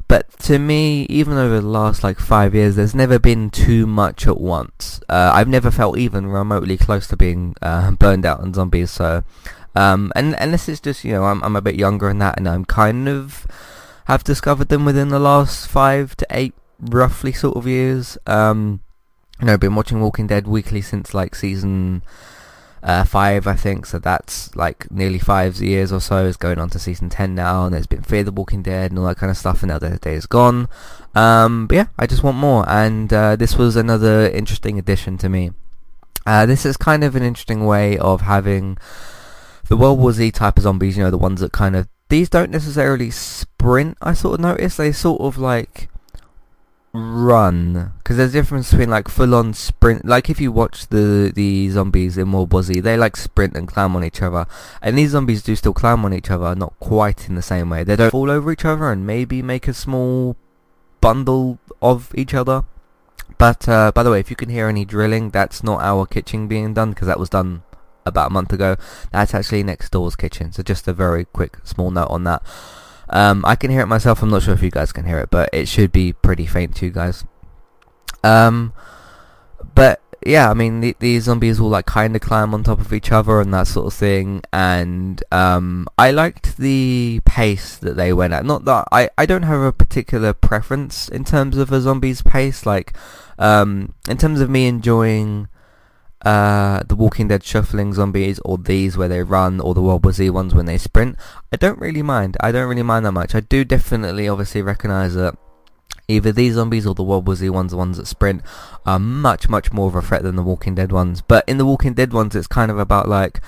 But 0.10 0.28
to 0.40 0.58
me, 0.58 1.04
even 1.04 1.38
over 1.38 1.62
the 1.62 1.68
last 1.68 2.04
like 2.04 2.20
five 2.20 2.56
years, 2.56 2.76
there's 2.76 2.96
never 2.96 3.20
been 3.20 3.52
too 3.52 3.86
much 3.86 4.26
at 4.26 4.42
once. 4.42 5.00
Uh, 5.08 5.32
I've 5.34 5.48
never 5.48 5.70
felt 5.70 6.00
even 6.00 6.26
remotely 6.26 6.78
close 6.78 7.08
to 7.08 7.16
being 7.16 7.56
uh, 7.62 7.92
burned 8.00 8.26
out 8.26 8.42
on 8.42 8.54
zombies, 8.54 8.92
so 8.92 9.24
um, 9.76 10.12
and 10.16 10.34
this 10.54 10.68
is 10.68 10.80
just 10.80 11.04
you 11.04 11.12
know 11.12 11.26
I'm 11.26 11.44
I'm 11.44 11.56
a 11.56 11.62
bit 11.62 11.76
younger 11.76 12.08
than 12.08 12.20
that, 12.20 12.38
and 12.38 12.48
I'm 12.48 12.66
kind 12.66 13.08
of 13.08 13.46
have 14.06 14.24
discovered 14.24 14.70
them 14.70 14.86
within 14.86 15.10
the 15.10 15.20
last 15.20 15.68
five 15.68 16.18
to 16.18 16.26
eight 16.32 16.54
roughly 16.80 17.32
sort 17.32 17.56
of 17.56 17.68
years. 17.68 18.18
Um, 18.26 18.82
you 19.40 19.46
know, 19.46 19.58
been 19.58 19.76
watching 19.76 20.02
Walking 20.02 20.28
Dead 20.28 20.48
weekly 20.48 20.82
since 20.82 21.14
like 21.14 21.36
season 21.36 22.02
uh, 22.84 23.04
five, 23.04 23.48
I 23.48 23.56
think. 23.56 23.86
So 23.86 24.00
that's 24.00 24.56
like 24.56 24.90
nearly 24.92 25.20
five 25.20 25.58
years 25.58 25.92
or 25.92 26.02
so. 26.02 26.26
Is 26.26 26.38
going 26.38 26.60
on 26.60 26.70
to 26.72 26.80
season 26.80 27.10
ten 27.10 27.36
now, 27.36 27.66
and 27.66 27.74
there's 27.74 27.88
been 27.88 28.02
Fear 28.02 28.24
the 28.24 28.32
Walking 28.32 28.64
Dead 28.64 28.92
and 28.92 29.00
all 29.00 29.06
that 29.06 29.18
kind 29.18 29.30
of 29.30 29.38
stuff. 29.38 29.62
And 29.62 29.70
now 29.70 29.80
the 29.80 29.98
day 29.98 30.16
is 30.16 30.26
gone. 30.26 30.68
Um, 31.16 31.68
but 31.68 31.76
yeah, 31.76 31.88
I 31.98 32.08
just 32.08 32.24
want 32.24 32.38
more, 32.38 32.68
and 32.68 33.12
uh, 33.14 33.36
this 33.36 33.58
was 33.58 33.76
another 33.76 34.30
interesting 34.30 34.78
addition 34.78 35.18
to 35.20 35.30
me. 35.30 35.52
Uh, 36.26 36.46
this 36.46 36.66
is 36.66 36.78
kind 36.78 37.04
of 37.04 37.16
an 37.16 37.24
interesting 37.24 37.66
way 37.66 37.98
of 37.98 38.22
having 38.22 38.78
the 39.70 39.78
World 39.78 40.00
War 40.00 40.12
Z 40.12 40.32
type 40.32 40.58
of 40.58 40.64
zombies, 40.64 40.98
you 40.98 41.04
know, 41.04 41.12
the 41.12 41.18
ones 41.18 41.40
that 41.40 41.52
kind 41.52 41.76
of 41.76 41.88
these 42.10 42.28
don't 42.28 42.52
necessarily 42.52 43.12
sprint. 43.12 43.98
I 44.02 44.14
sort 44.14 44.34
of 44.34 44.40
notice 44.42 44.78
they 44.78 44.92
sort 44.92 45.22
of 45.22 45.38
like 45.38 45.88
run 46.92 47.94
because 48.00 48.18
there's 48.18 48.32
a 48.32 48.40
difference 48.40 48.72
between 48.72 48.90
like 48.90 49.08
full 49.08 49.36
on 49.36 49.54
sprint. 49.54 50.06
Like 50.06 50.28
if 50.28 50.42
you 50.42 50.52
watch 50.52 50.88
the 50.88 51.32
the 51.34 51.70
zombies 51.70 52.18
in 52.18 52.32
World 52.32 52.52
War 52.52 52.64
Z, 52.64 52.80
they 52.80 52.98
like 52.98 53.16
sprint 53.16 53.56
and 53.56 53.68
climb 53.68 53.96
on 53.96 54.04
each 54.04 54.24
other, 54.24 54.48
and 54.82 54.98
these 54.98 55.12
zombies 55.12 55.44
do 55.44 55.56
still 55.56 55.74
climb 55.74 56.04
on 56.04 56.16
each 56.16 56.32
other, 56.32 56.56
not 56.56 56.74
quite 56.80 57.30
in 57.30 57.36
the 57.36 57.44
same 57.44 57.70
way. 57.70 57.84
They 57.84 57.96
don't 57.96 58.12
fall 58.12 58.32
over 58.32 58.52
each 58.52 58.66
other 58.66 58.92
and 58.92 59.06
maybe 59.06 59.44
make 59.44 59.68
a 59.68 59.74
small 59.76 60.36
bundle 61.00 61.60
of 61.80 62.12
each 62.16 62.34
other. 62.34 62.64
But 63.38 63.70
uh, 63.70 63.92
by 63.94 64.02
the 64.02 64.10
way, 64.10 64.20
if 64.20 64.32
you 64.32 64.36
can 64.36 64.50
hear 64.50 64.68
any 64.68 64.84
drilling, 64.84 65.30
that's 65.30 65.64
not 65.64 65.82
our 65.82 66.08
kitchen 66.08 66.48
being 66.48 66.74
done 66.74 66.90
because 66.90 67.08
that 67.08 67.20
was 67.20 67.30
done 67.30 67.62
about 68.06 68.28
a 68.28 68.34
month 68.34 68.54
ago. 68.54 68.76
That's 69.12 69.34
actually 69.34 69.64
next 69.64 69.92
door's 69.92 70.16
kitchen. 70.16 70.52
So 70.52 70.64
just 70.64 70.88
a 70.88 70.94
very 70.94 71.26
quick 71.26 71.58
small 71.64 71.92
note 71.92 72.10
on 72.10 72.24
that. 72.26 72.44
Um, 73.10 73.44
I 73.46 73.56
can 73.56 73.72
hear 73.72 73.82
it 73.82 73.88
myself. 73.88 74.22
I'm 74.22 74.30
not 74.30 74.44
sure 74.44 74.54
if 74.54 74.62
you 74.62 74.72
guys 74.72 74.92
can 74.92 75.06
hear 75.06 75.20
it, 75.20 75.30
but 75.30 75.50
it 75.52 75.68
should 75.68 75.92
be 75.92 76.14
pretty 76.14 76.46
faint 76.46 76.76
to 76.78 76.86
you 76.86 76.92
guys. 76.92 77.24
Um, 78.24 78.74
but 79.74 80.02
yeah, 80.26 80.50
I 80.50 80.54
mean 80.54 80.82
the, 80.82 80.96
these 81.00 81.24
zombies 81.24 81.62
will 81.62 81.70
like 81.70 81.86
kind 81.86 82.16
of 82.16 82.22
climb 82.22 82.54
on 82.54 82.64
top 82.64 82.80
of 82.80 82.94
each 82.94 83.12
other 83.12 83.40
and 83.40 83.54
that 83.54 83.68
sort 83.68 83.88
of 83.88 83.94
thing. 83.94 84.42
And 84.52 85.24
um, 85.32 85.88
I 85.98 86.12
liked 86.12 86.58
the 86.58 87.22
pace 87.26 87.78
that 87.78 87.96
they 87.96 88.14
went 88.14 88.34
at. 88.34 88.46
Not 88.46 88.66
that 88.66 88.88
I 88.92 89.10
I 89.18 89.26
don't 89.26 89.44
have 89.44 89.62
a 89.62 89.72
particular 89.74 90.34
preference 90.34 91.08
in 91.08 91.24
terms 91.24 91.58
of 91.58 91.72
a 91.72 91.82
zombie's 91.82 92.22
pace. 92.22 92.66
Like 92.66 92.94
um, 93.38 93.96
in 94.08 94.18
terms 94.18 94.42
of 94.42 94.50
me 94.50 94.68
enjoying 94.68 95.48
uh, 96.24 96.84
the 96.88 96.96
Walking 96.96 97.28
Dead 97.28 97.44
shuffling 97.44 97.94
zombies 97.94 98.40
or 98.40 98.58
these 98.58 98.98
where 98.98 99.08
they 99.08 99.24
run 99.24 99.60
or 99.60 99.74
the 99.74 99.82
World 99.82 100.04
War 100.04 100.12
Z 100.12 100.30
ones 100.30 100.54
when 100.54 100.66
they 100.66 100.78
sprint. 100.78 101.18
I 101.52 101.56
don't 101.56 101.80
really 101.80 102.02
mind. 102.02 102.38
I 102.40 102.52
don't 102.52 102.68
really 102.68 102.84
mind 102.84 103.06
that 103.06 103.14
much. 103.14 103.36
I 103.36 103.40
do 103.40 103.64
definitely 103.64 104.28
obviously 104.28 104.62
recognize 104.62 105.16
that 105.16 105.38
either 106.08 106.32
these 106.32 106.56
zombies 106.56 106.86
or 106.86 106.96
the 106.96 107.04
World 107.04 107.26
War 107.26 107.36
Z 107.36 107.50
ones, 107.50 107.72
the 107.72 107.78
ones 107.78 107.98
that 107.98 108.08
sprint, 108.08 108.42
are 108.86 109.00
much, 109.00 109.48
much 109.48 109.72
more 109.72 109.88
of 109.88 109.96
a 109.96 110.02
threat 110.02 110.24
than 110.24 110.36
the 110.36 110.44
Walking 110.44 110.76
Dead 110.76 110.92
ones. 110.92 111.22
But 111.22 111.48
in 111.48 111.58
the 111.58 111.66
Walking 111.66 111.94
Dead 111.94 112.12
ones, 112.12 112.36
it's 112.36 112.48
kind 112.48 112.72
of 112.72 112.78
about 112.80 113.08
like 113.08 113.40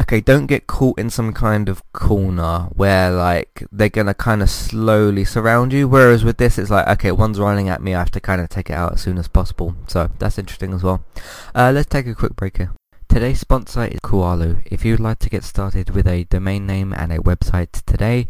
okay, 0.00 0.20
don't 0.20 0.46
get 0.46 0.66
caught 0.66 0.98
in 0.98 1.10
some 1.10 1.32
kind 1.32 1.68
of 1.68 1.82
corner 1.92 2.68
where 2.72 3.10
like 3.10 3.64
they're 3.72 3.88
gonna 3.88 4.14
kind 4.14 4.42
of 4.42 4.50
slowly 4.50 5.24
surround 5.24 5.72
you. 5.72 5.88
Whereas 5.88 6.24
with 6.24 6.38
this, 6.38 6.58
it's 6.58 6.70
like 6.70 6.86
okay, 6.88 7.12
one's 7.12 7.40
running 7.40 7.68
at 7.68 7.82
me, 7.82 7.94
I 7.94 7.98
have 7.98 8.10
to 8.12 8.20
kind 8.20 8.40
of 8.40 8.48
take 8.48 8.70
it 8.70 8.74
out 8.74 8.94
as 8.94 9.00
soon 9.00 9.18
as 9.18 9.28
possible. 9.28 9.74
So 9.86 10.10
that's 10.18 10.38
interesting 10.38 10.72
as 10.72 10.82
well. 10.82 11.04
Uh, 11.54 11.72
let's 11.74 11.88
take 11.88 12.06
a 12.06 12.14
quick 12.14 12.36
break 12.36 12.56
here. 12.56 12.72
Today's 13.08 13.40
sponsor 13.40 13.84
is 13.84 14.00
Kualo. 14.00 14.62
If 14.66 14.84
you'd 14.84 15.00
like 15.00 15.18
to 15.20 15.30
get 15.30 15.42
started 15.42 15.90
with 15.90 16.06
a 16.06 16.24
domain 16.24 16.66
name 16.66 16.92
and 16.92 17.10
a 17.10 17.18
website 17.18 17.82
today, 17.86 18.28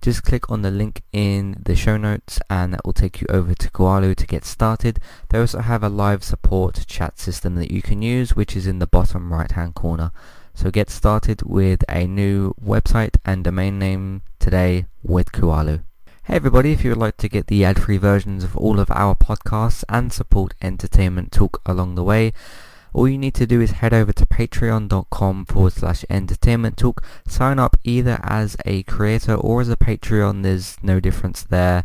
just 0.00 0.22
click 0.22 0.50
on 0.50 0.62
the 0.62 0.70
link 0.70 1.02
in 1.12 1.56
the 1.62 1.76
show 1.76 1.96
notes 1.96 2.40
and 2.50 2.74
that 2.74 2.84
will 2.84 2.92
take 2.92 3.20
you 3.20 3.26
over 3.30 3.54
to 3.54 3.70
Kualo 3.70 4.14
to 4.14 4.26
get 4.26 4.44
started. 4.44 4.98
They 5.28 5.38
also 5.38 5.60
have 5.60 5.82
a 5.82 5.88
live 5.88 6.24
support 6.24 6.84
chat 6.86 7.18
system 7.18 7.54
that 7.56 7.70
you 7.70 7.80
can 7.80 8.02
use 8.02 8.34
which 8.34 8.56
is 8.56 8.66
in 8.66 8.80
the 8.80 8.86
bottom 8.86 9.32
right 9.32 9.50
hand 9.50 9.74
corner. 9.74 10.10
So 10.54 10.70
get 10.70 10.88
started 10.88 11.42
with 11.42 11.84
a 11.88 12.06
new 12.06 12.54
website 12.64 13.16
and 13.24 13.42
domain 13.42 13.78
name 13.78 14.22
today 14.38 14.86
with 15.02 15.32
Kualo. 15.32 15.82
Hey 16.22 16.36
everybody, 16.36 16.72
if 16.72 16.84
you 16.84 16.90
would 16.90 16.98
like 16.98 17.16
to 17.18 17.28
get 17.28 17.48
the 17.48 17.64
ad-free 17.64 17.98
versions 17.98 18.44
of 18.44 18.56
all 18.56 18.78
of 18.80 18.90
our 18.90 19.14
podcasts 19.14 19.84
and 19.88 20.12
support 20.12 20.54
Entertainment 20.62 21.32
Talk 21.32 21.60
along 21.66 21.96
the 21.96 22.04
way, 22.04 22.32
all 22.94 23.08
you 23.08 23.18
need 23.18 23.34
to 23.34 23.46
do 23.46 23.60
is 23.60 23.72
head 23.72 23.92
over 23.92 24.12
to 24.12 24.24
patreon.com 24.24 25.46
forward 25.46 25.72
slash 25.72 26.04
entertainment 26.08 26.76
talk. 26.76 27.04
Sign 27.26 27.58
up 27.58 27.76
either 27.82 28.20
as 28.22 28.56
a 28.64 28.84
creator 28.84 29.34
or 29.34 29.60
as 29.60 29.68
a 29.68 29.76
Patreon, 29.76 30.44
there's 30.44 30.76
no 30.80 31.00
difference 31.00 31.42
there. 31.42 31.84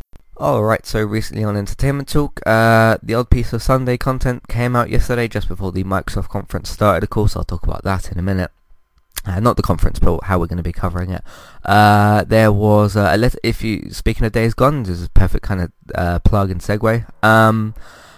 Alright, 0.41 0.87
so 0.87 1.03
recently 1.03 1.43
on 1.43 1.55
Entertainment 1.55 2.09
Talk, 2.09 2.41
uh, 2.47 2.97
the 3.03 3.13
odd 3.13 3.29
piece 3.29 3.53
of 3.53 3.61
Sunday 3.61 3.95
content 3.95 4.47
came 4.47 4.75
out 4.75 4.89
yesterday 4.89 5.27
just 5.27 5.47
before 5.47 5.71
the 5.71 5.83
Microsoft 5.83 6.29
conference 6.29 6.71
started. 6.71 7.03
Of 7.03 7.11
course, 7.11 7.35
I'll 7.35 7.43
talk 7.43 7.61
about 7.61 7.83
that 7.83 8.11
in 8.11 8.17
a 8.17 8.23
minute. 8.23 8.49
Uh, 9.23 9.39
not 9.39 9.55
the 9.55 9.61
conference, 9.61 9.99
but 9.99 10.23
how 10.23 10.39
we're 10.39 10.47
going 10.47 10.57
to 10.57 10.63
be 10.63 10.73
covering 10.73 11.11
it. 11.11 11.23
Uh, 11.63 12.23
there 12.23 12.51
was 12.51 12.95
uh, 12.97 13.11
a 13.13 13.17
let- 13.17 13.35
if 13.43 13.63
you 13.63 13.91
speaking 13.91 14.25
of 14.25 14.31
Days 14.31 14.55
Gone, 14.55 14.81
this 14.81 14.97
is 14.97 15.05
a 15.05 15.09
perfect 15.11 15.43
kind 15.43 15.61
of 15.61 15.71
uh, 15.93 16.17
plug 16.17 16.49
and 16.49 16.59
segue. 16.59 17.05
Um, 17.23 17.75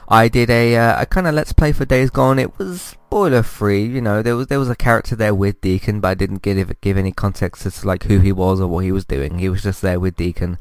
I 0.07 0.29
did 0.29 0.49
a, 0.49 0.77
uh, 0.77 1.01
a 1.01 1.05
kind 1.05 1.27
of 1.27 1.35
let's 1.35 1.51
play 1.51 1.73
for 1.73 1.83
Days 1.83 2.09
Gone. 2.09 2.39
It 2.39 2.57
was 2.57 2.81
spoiler 2.81 3.43
free, 3.43 3.83
you 3.83 3.99
know. 3.99 4.21
There 4.21 4.37
was 4.37 4.47
there 4.47 4.59
was 4.59 4.69
a 4.69 4.77
character 4.77 5.17
there 5.17 5.35
with 5.35 5.59
Deacon, 5.59 5.99
but 5.99 6.07
I 6.07 6.13
didn't 6.13 6.41
give 6.41 6.79
give 6.79 6.97
any 6.97 7.11
context 7.11 7.65
as 7.65 7.81
to 7.81 7.87
like 7.87 8.03
who 8.03 8.19
he 8.19 8.31
was 8.31 8.61
or 8.61 8.67
what 8.67 8.85
he 8.85 8.93
was 8.93 9.03
doing. 9.03 9.39
He 9.39 9.49
was 9.49 9.63
just 9.63 9.81
there 9.81 9.99
with 9.99 10.15
Deacon. 10.15 10.57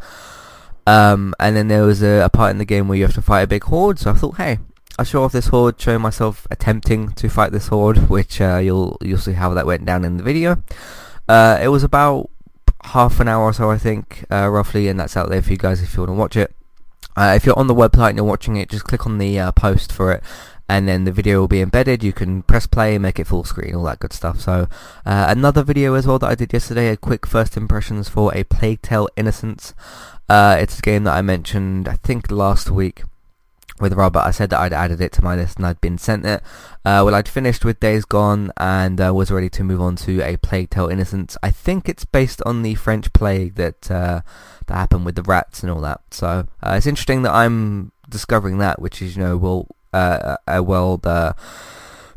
Um, 0.87 1.35
and 1.39 1.57
then 1.57 1.69
there 1.69 1.85
was 1.85 2.03
a, 2.03 2.21
a 2.21 2.29
part 2.29 2.51
in 2.51 2.59
the 2.59 2.65
game 2.65 2.89
where 2.89 2.99
you 2.99 3.05
have 3.05 3.15
to 3.15 3.23
fight 3.23 3.43
a 3.43 3.47
big 3.47 3.65
horde. 3.65 3.99
So 3.99 4.11
I 4.11 4.15
thought, 4.15 4.37
hey, 4.37 4.59
I'll 4.99 5.05
show 5.05 5.23
off 5.23 5.33
this 5.33 5.49
horde, 5.49 5.81
show 5.81 5.99
myself 5.99 6.47
attempting 6.51 7.13
to 7.13 7.29
fight 7.29 7.53
this 7.53 7.69
horde, 7.69 8.09
which 8.09 8.41
uh, 8.41 8.59
you'll 8.59 8.99
you'll 9.01 9.19
see 9.19 9.33
how 9.33 9.55
that 9.55 9.67
went 9.67 9.85
down 9.85 10.05
in 10.05 10.17
the 10.17 10.23
video. 10.23 10.63
Uh, 11.29 11.59
it 11.63 11.69
was 11.69 11.83
about 11.83 12.31
half 12.85 13.21
an 13.21 13.29
hour 13.29 13.45
or 13.45 13.53
so, 13.53 13.71
I 13.71 13.79
think, 13.79 14.25
uh, 14.31 14.49
roughly, 14.49 14.89
and 14.89 14.99
that's 14.99 15.17
out 15.17 15.31
there 15.31 15.41
for 15.41 15.51
you 15.51 15.57
guys 15.57 15.83
if 15.83 15.95
you 15.95 16.01
want 16.01 16.11
to 16.11 16.15
watch 16.15 16.37
it. 16.37 16.55
Uh, 17.17 17.33
if 17.37 17.45
you're 17.45 17.59
on 17.59 17.67
the 17.67 17.75
website 17.75 18.11
and 18.11 18.17
you're 18.17 18.27
watching 18.27 18.57
it, 18.57 18.71
just 18.71 18.85
click 18.85 19.07
on 19.07 19.19
the 19.19 19.39
uh, 19.39 19.53
post 19.53 19.93
for 19.93 20.13
it, 20.13 20.23
and 20.69 20.89
then 20.89 21.05
the 21.05 21.13
video 21.13 21.41
will 21.41 21.49
be 21.49 21.61
embedded. 21.61 22.03
You 22.03 22.13
can 22.13 22.43
press 22.43 22.67
play, 22.67 22.99
make 22.99 23.19
it 23.19 23.27
full 23.27 23.45
screen, 23.45 23.75
all 23.75 23.85
that 23.85 24.01
good 24.01 24.13
stuff. 24.13 24.41
So 24.41 24.69
uh, 25.05 25.27
another 25.29 25.63
video 25.63 25.95
as 25.95 26.07
well 26.07 26.19
that 26.19 26.31
I 26.31 26.35
did 26.35 26.53
yesterday, 26.53 26.89
a 26.89 26.97
quick 26.97 27.27
first 27.27 27.57
impressions 27.57 28.09
for 28.09 28.35
a 28.35 28.45
Plague 28.45 28.83
Tale 28.83 29.09
Innocence. 29.17 29.75
Uh, 30.29 30.57
it's 30.59 30.79
a 30.79 30.83
game 30.83 31.05
that 31.05 31.17
I 31.17 31.23
mentioned, 31.23 31.89
I 31.89 31.95
think, 31.97 32.31
last 32.31 32.71
week 32.71 33.03
with 33.81 33.93
Robert. 33.93 34.21
I 34.21 34.31
said 34.31 34.51
that 34.51 34.61
I'd 34.61 34.73
added 34.73 35.01
it 35.01 35.13
to 35.13 35.25
my 35.25 35.35
list 35.35 35.59
and 35.59 35.67
I'd 35.67 35.81
been 35.81 35.99
sent 35.99 36.25
it. 36.25 36.43
Uh, 36.85 37.03
well, 37.05 37.15
I'd 37.15 37.29
finished 37.29 37.65
with 37.65 37.81
Days 37.81 38.05
Gone 38.05 38.53
and 38.57 39.01
uh, 39.01 39.13
was 39.13 39.31
ready 39.31 39.51
to 39.51 39.65
move 39.65 39.81
on 39.81 39.97
to 39.97 40.23
a 40.23 40.37
Plague 40.39 40.71
Tale 40.71 40.89
Innocence. 40.89 41.37
I 41.43 41.51
think 41.51 41.89
it's 41.89 42.05
based 42.05 42.41
on 42.47 42.63
the 42.63 42.75
French 42.77 43.13
plague 43.13 43.57
that 43.57 43.91
uh, 43.91 44.23
that 44.67 44.75
happened 44.75 45.05
with 45.05 45.17
the 45.17 45.23
rats 45.23 45.63
and 45.63 45.71
all 45.71 45.81
that. 45.81 46.01
So 46.13 46.47
uh, 46.63 46.75
it's 46.77 46.87
interesting 46.87 47.23
that 47.23 47.33
I'm 47.33 47.93
discovering 48.09 48.59
that, 48.59 48.81
which 48.81 49.03
is 49.03 49.17
you 49.17 49.23
know 49.23 49.37
well 49.37 49.67
uh, 49.93 50.37
a 50.47 50.63
world 50.63 51.07
uh, 51.07 51.33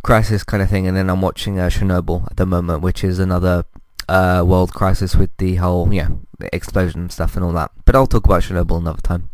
crisis 0.04 0.44
kind 0.44 0.62
of 0.64 0.70
thing, 0.70 0.88
and 0.88 0.96
then 0.96 1.10
I'm 1.10 1.22
watching 1.22 1.56
Chernobyl 1.56 2.26
at 2.30 2.38
the 2.38 2.46
moment, 2.46 2.82
which 2.82 3.04
is 3.04 3.20
another 3.20 3.66
world 4.10 4.74
crisis 4.74 5.16
with 5.16 5.36
the 5.38 5.56
whole 5.56 5.92
yeah 5.94 6.10
explosion 6.54 7.10
stuff 7.10 7.36
and 7.36 7.44
all 7.44 7.54
that. 7.54 7.72
But 7.86 7.96
I'll 7.96 8.08
talk 8.08 8.26
about 8.26 8.44
Chernobyl 8.44 8.78
another 8.78 9.02
time. 9.02 9.30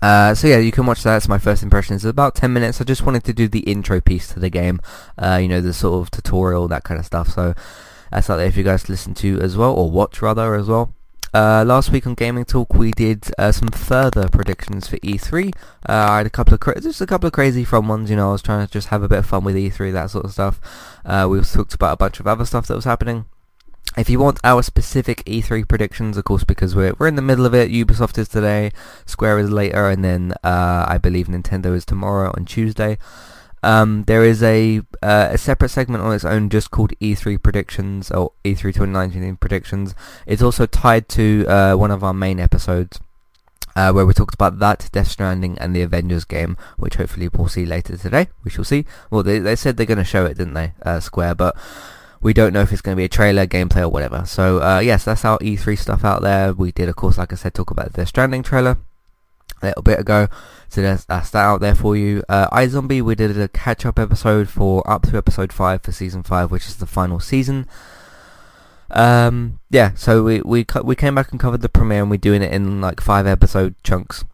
Uh, 0.00 0.34
so 0.34 0.46
yeah, 0.46 0.58
you 0.58 0.70
can 0.70 0.86
watch 0.86 1.02
that. 1.02 1.16
It's 1.16 1.28
my 1.28 1.38
first 1.38 1.62
impressions. 1.62 2.04
It's 2.04 2.10
about 2.10 2.34
10 2.34 2.52
minutes. 2.52 2.80
I 2.80 2.84
just 2.84 3.02
wanted 3.02 3.24
to 3.24 3.32
do 3.32 3.48
the 3.48 3.60
intro 3.60 4.00
piece 4.00 4.28
to 4.32 4.40
the 4.40 4.50
game. 4.50 4.80
Uh, 5.16 5.38
you 5.42 5.48
know, 5.48 5.60
the 5.60 5.72
sort 5.72 6.00
of 6.00 6.10
tutorial, 6.10 6.68
that 6.68 6.84
kind 6.84 7.00
of 7.00 7.06
stuff. 7.06 7.28
So 7.28 7.54
that's 8.10 8.30
out 8.30 8.36
there 8.36 8.46
if 8.46 8.56
you 8.56 8.64
guys 8.64 8.88
listen 8.88 9.14
to 9.14 9.40
as 9.40 9.56
well, 9.56 9.74
or 9.74 9.90
watch 9.90 10.22
rather 10.22 10.54
as 10.54 10.68
well. 10.68 10.94
Uh, 11.34 11.62
last 11.66 11.92
week 11.92 12.06
on 12.06 12.14
Gaming 12.14 12.46
Talk, 12.46 12.72
we 12.74 12.90
did 12.92 13.30
uh, 13.36 13.52
some 13.52 13.68
further 13.68 14.28
predictions 14.28 14.88
for 14.88 14.96
E3. 14.98 15.54
Uh, 15.86 15.92
I 15.92 16.16
had 16.18 16.26
a 16.26 16.30
couple 16.30 16.54
of 16.54 16.60
cra- 16.60 16.80
just 16.80 17.00
a 17.00 17.06
couple 17.06 17.26
of 17.26 17.32
crazy 17.32 17.64
fun 17.64 17.86
ones. 17.86 18.08
You 18.08 18.16
know, 18.16 18.30
I 18.30 18.32
was 18.32 18.42
trying 18.42 18.66
to 18.66 18.72
just 18.72 18.88
have 18.88 19.02
a 19.02 19.08
bit 19.08 19.18
of 19.18 19.26
fun 19.26 19.44
with 19.44 19.54
E3, 19.54 19.92
that 19.92 20.10
sort 20.10 20.24
of 20.24 20.32
stuff. 20.32 20.60
Uh, 21.04 21.26
we 21.30 21.40
talked 21.42 21.74
about 21.74 21.92
a 21.92 21.96
bunch 21.96 22.18
of 22.18 22.26
other 22.26 22.46
stuff 22.46 22.66
that 22.68 22.74
was 22.74 22.86
happening. 22.86 23.26
If 23.96 24.08
you 24.08 24.18
want 24.18 24.38
our 24.44 24.62
specific 24.62 25.24
E3 25.24 25.68
predictions, 25.68 26.16
of 26.16 26.24
course, 26.24 26.44
because 26.44 26.74
we're 26.74 26.94
we're 26.98 27.08
in 27.08 27.16
the 27.16 27.22
middle 27.22 27.46
of 27.46 27.54
it. 27.54 27.70
Ubisoft 27.70 28.16
is 28.18 28.28
today, 28.28 28.70
Square 29.06 29.40
is 29.40 29.50
later, 29.50 29.88
and 29.88 30.04
then 30.04 30.32
uh, 30.44 30.86
I 30.88 30.98
believe 30.98 31.26
Nintendo 31.26 31.74
is 31.74 31.84
tomorrow 31.84 32.32
on 32.36 32.44
Tuesday. 32.44 32.96
Um, 33.62 34.04
there 34.04 34.24
is 34.24 34.42
a 34.42 34.80
uh, 35.02 35.28
a 35.30 35.38
separate 35.38 35.70
segment 35.70 36.02
on 36.02 36.12
its 36.12 36.24
own 36.24 36.48
just 36.48 36.70
called 36.70 36.92
E3 37.00 37.42
predictions 37.42 38.10
or 38.10 38.32
E3 38.44 38.62
2019 38.62 39.36
predictions. 39.36 39.94
It's 40.26 40.42
also 40.42 40.66
tied 40.66 41.08
to 41.10 41.46
uh, 41.46 41.74
one 41.74 41.90
of 41.90 42.04
our 42.04 42.14
main 42.14 42.40
episodes. 42.40 43.00
Uh, 43.76 43.92
where 43.92 44.04
we 44.04 44.12
talked 44.12 44.34
about 44.34 44.58
that, 44.58 44.88
Death 44.90 45.06
Stranding, 45.06 45.56
and 45.58 45.76
the 45.76 45.82
Avengers 45.82 46.24
game, 46.24 46.56
which 46.78 46.96
hopefully 46.96 47.28
we'll 47.28 47.46
see 47.46 47.64
later 47.64 47.96
today. 47.96 48.26
We 48.42 48.50
shall 48.50 48.64
see. 48.64 48.84
Well, 49.08 49.22
they, 49.22 49.38
they 49.38 49.54
said 49.54 49.76
they're 49.76 49.86
going 49.86 49.98
to 49.98 50.04
show 50.04 50.26
it, 50.26 50.36
didn't 50.36 50.54
they, 50.54 50.72
uh, 50.82 50.98
Square? 50.98 51.36
But 51.36 51.56
we 52.20 52.32
don't 52.32 52.52
know 52.52 52.62
if 52.62 52.72
it's 52.72 52.80
going 52.80 52.96
to 52.96 53.00
be 53.00 53.04
a 53.04 53.08
trailer, 53.08 53.46
gameplay, 53.46 53.82
or 53.82 53.88
whatever. 53.88 54.24
So 54.26 54.60
uh, 54.60 54.80
yes, 54.80 55.04
that's 55.04 55.24
our 55.24 55.38
E3 55.38 55.78
stuff 55.78 56.04
out 56.04 56.22
there. 56.22 56.52
We 56.54 56.72
did, 56.72 56.88
of 56.88 56.96
course, 56.96 57.18
like 57.18 57.32
I 57.32 57.36
said, 57.36 57.54
talk 57.54 57.70
about 57.70 57.92
the 57.92 57.98
Death 57.98 58.08
Stranding 58.08 58.42
trailer 58.42 58.78
a 59.62 59.66
little 59.66 59.82
bit 59.82 59.98
ago. 59.98 60.28
So 60.68 60.82
that's, 60.82 61.04
that's 61.04 61.30
that 61.30 61.44
out 61.44 61.60
there 61.60 61.74
for 61.74 61.96
you. 61.96 62.22
Uh, 62.28 62.48
iZombie, 62.50 63.02
we 63.02 63.14
did 63.14 63.38
a 63.38 63.48
catch-up 63.48 63.98
episode 63.98 64.48
for 64.48 64.88
up 64.88 65.02
to 65.02 65.16
episode 65.16 65.52
5 65.52 65.82
for 65.82 65.92
season 65.92 66.22
5, 66.22 66.50
which 66.50 66.66
is 66.66 66.76
the 66.76 66.86
final 66.86 67.20
season. 67.20 67.66
Um, 68.90 69.60
yeah, 69.70 69.94
so 69.94 70.22
we, 70.22 70.40
we, 70.42 70.66
we 70.82 70.96
came 70.96 71.14
back 71.14 71.30
and 71.30 71.40
covered 71.40 71.62
the 71.62 71.68
premiere 71.68 72.02
and 72.02 72.10
we're 72.10 72.16
doing 72.16 72.42
it 72.42 72.52
in 72.52 72.80
like 72.80 73.00
5 73.00 73.26
episode 73.26 73.74
chunks. 73.82 74.24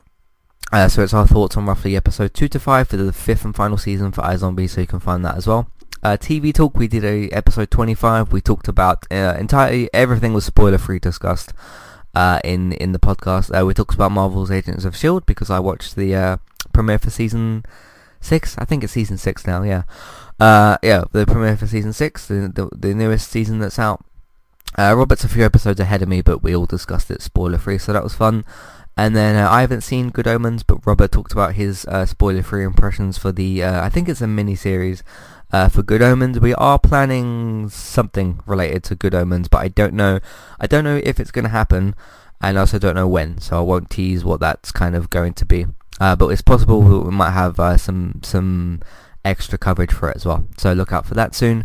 Uh, 0.72 0.88
so 0.88 1.02
it's 1.02 1.14
our 1.14 1.26
thoughts 1.26 1.56
on 1.56 1.66
roughly 1.66 1.96
episode 1.96 2.34
2 2.34 2.48
to 2.48 2.58
5 2.58 2.88
for 2.88 2.96
the 2.96 3.12
fifth 3.12 3.44
and 3.44 3.54
final 3.54 3.78
season 3.78 4.10
for 4.10 4.22
iZombie, 4.22 4.68
so 4.68 4.80
you 4.80 4.86
can 4.86 5.00
find 5.00 5.24
that 5.24 5.36
as 5.36 5.46
well. 5.46 5.70
Uh, 6.02 6.16
TV 6.16 6.52
talk, 6.52 6.76
we 6.76 6.88
did 6.88 7.04
a 7.04 7.30
episode 7.30 7.70
25. 7.70 8.32
We 8.32 8.40
talked 8.40 8.68
about 8.68 9.06
uh, 9.10 9.36
entirely 9.38 9.88
everything 9.94 10.34
was 10.34 10.44
spoiler 10.44 10.78
free 10.78 10.98
discussed 10.98 11.52
uh, 12.14 12.40
in 12.44 12.72
in 12.72 12.92
the 12.92 12.98
podcast. 12.98 13.50
Uh, 13.56 13.64
we 13.64 13.74
talked 13.74 13.94
about 13.94 14.12
Marvel's 14.12 14.50
Agents 14.50 14.84
of 14.84 14.96
Shield 14.96 15.26
because 15.26 15.50
I 15.50 15.58
watched 15.58 15.96
the 15.96 16.14
uh, 16.14 16.36
premiere 16.72 16.98
for 16.98 17.10
season 17.10 17.64
six. 18.20 18.56
I 18.58 18.64
think 18.64 18.84
it's 18.84 18.92
season 18.92 19.18
six 19.18 19.46
now. 19.46 19.62
Yeah, 19.62 19.82
uh, 20.40 20.78
yeah, 20.82 21.04
the 21.12 21.26
premiere 21.26 21.56
for 21.56 21.66
season 21.66 21.92
six, 21.92 22.26
the 22.26 22.50
the, 22.52 22.68
the 22.76 22.94
newest 22.94 23.30
season 23.30 23.58
that's 23.58 23.78
out. 23.78 24.04
Robert's 24.76 25.22
a 25.22 25.28
few 25.28 25.44
episodes 25.44 25.78
ahead 25.78 26.02
of 26.02 26.08
me, 26.08 26.20
but 26.20 26.42
we 26.42 26.56
all 26.56 26.66
discussed 26.66 27.10
it 27.10 27.22
spoiler 27.22 27.58
free, 27.58 27.78
so 27.78 27.92
that 27.92 28.02
was 28.02 28.14
fun. 28.14 28.44
And 28.96 29.16
then 29.16 29.34
uh, 29.36 29.50
I 29.50 29.60
haven't 29.60 29.80
seen 29.80 30.10
Good 30.10 30.28
Omens, 30.28 30.62
but 30.62 30.86
Robert 30.86 31.10
talked 31.10 31.32
about 31.32 31.54
his 31.54 31.84
uh, 31.86 32.06
spoiler-free 32.06 32.64
impressions 32.64 33.18
for 33.18 33.32
the, 33.32 33.62
uh, 33.62 33.84
I 33.84 33.88
think 33.88 34.08
it's 34.08 34.20
a 34.20 34.26
mini-series 34.28 35.02
uh, 35.54 35.68
for 35.68 35.84
Good 35.84 36.02
Omens. 36.02 36.40
We 36.40 36.52
are 36.54 36.80
planning 36.80 37.68
something 37.68 38.40
related 38.44 38.82
to 38.84 38.96
Good 38.96 39.14
Omens, 39.14 39.46
but 39.46 39.58
I 39.58 39.68
don't 39.68 39.94
know. 39.94 40.18
I 40.58 40.66
don't 40.66 40.82
know 40.82 41.00
if 41.04 41.20
it's 41.20 41.30
going 41.30 41.44
to 41.44 41.50
happen, 41.50 41.94
and 42.40 42.58
I 42.58 42.60
also 42.60 42.80
don't 42.80 42.96
know 42.96 43.06
when. 43.06 43.38
So 43.38 43.58
I 43.58 43.60
won't 43.60 43.88
tease 43.88 44.24
what 44.24 44.40
that's 44.40 44.72
kind 44.72 44.96
of 44.96 45.10
going 45.10 45.32
to 45.34 45.44
be. 45.44 45.66
Uh, 46.00 46.16
but 46.16 46.26
it's 46.30 46.42
possible 46.42 46.82
that 46.82 47.08
we 47.08 47.12
might 47.12 47.30
have 47.30 47.60
uh, 47.60 47.76
some 47.76 48.20
some 48.24 48.80
extra 49.24 49.56
coverage 49.56 49.92
for 49.92 50.10
it 50.10 50.16
as 50.16 50.26
well. 50.26 50.48
So 50.58 50.72
look 50.72 50.92
out 50.92 51.06
for 51.06 51.14
that 51.14 51.36
soon. 51.36 51.64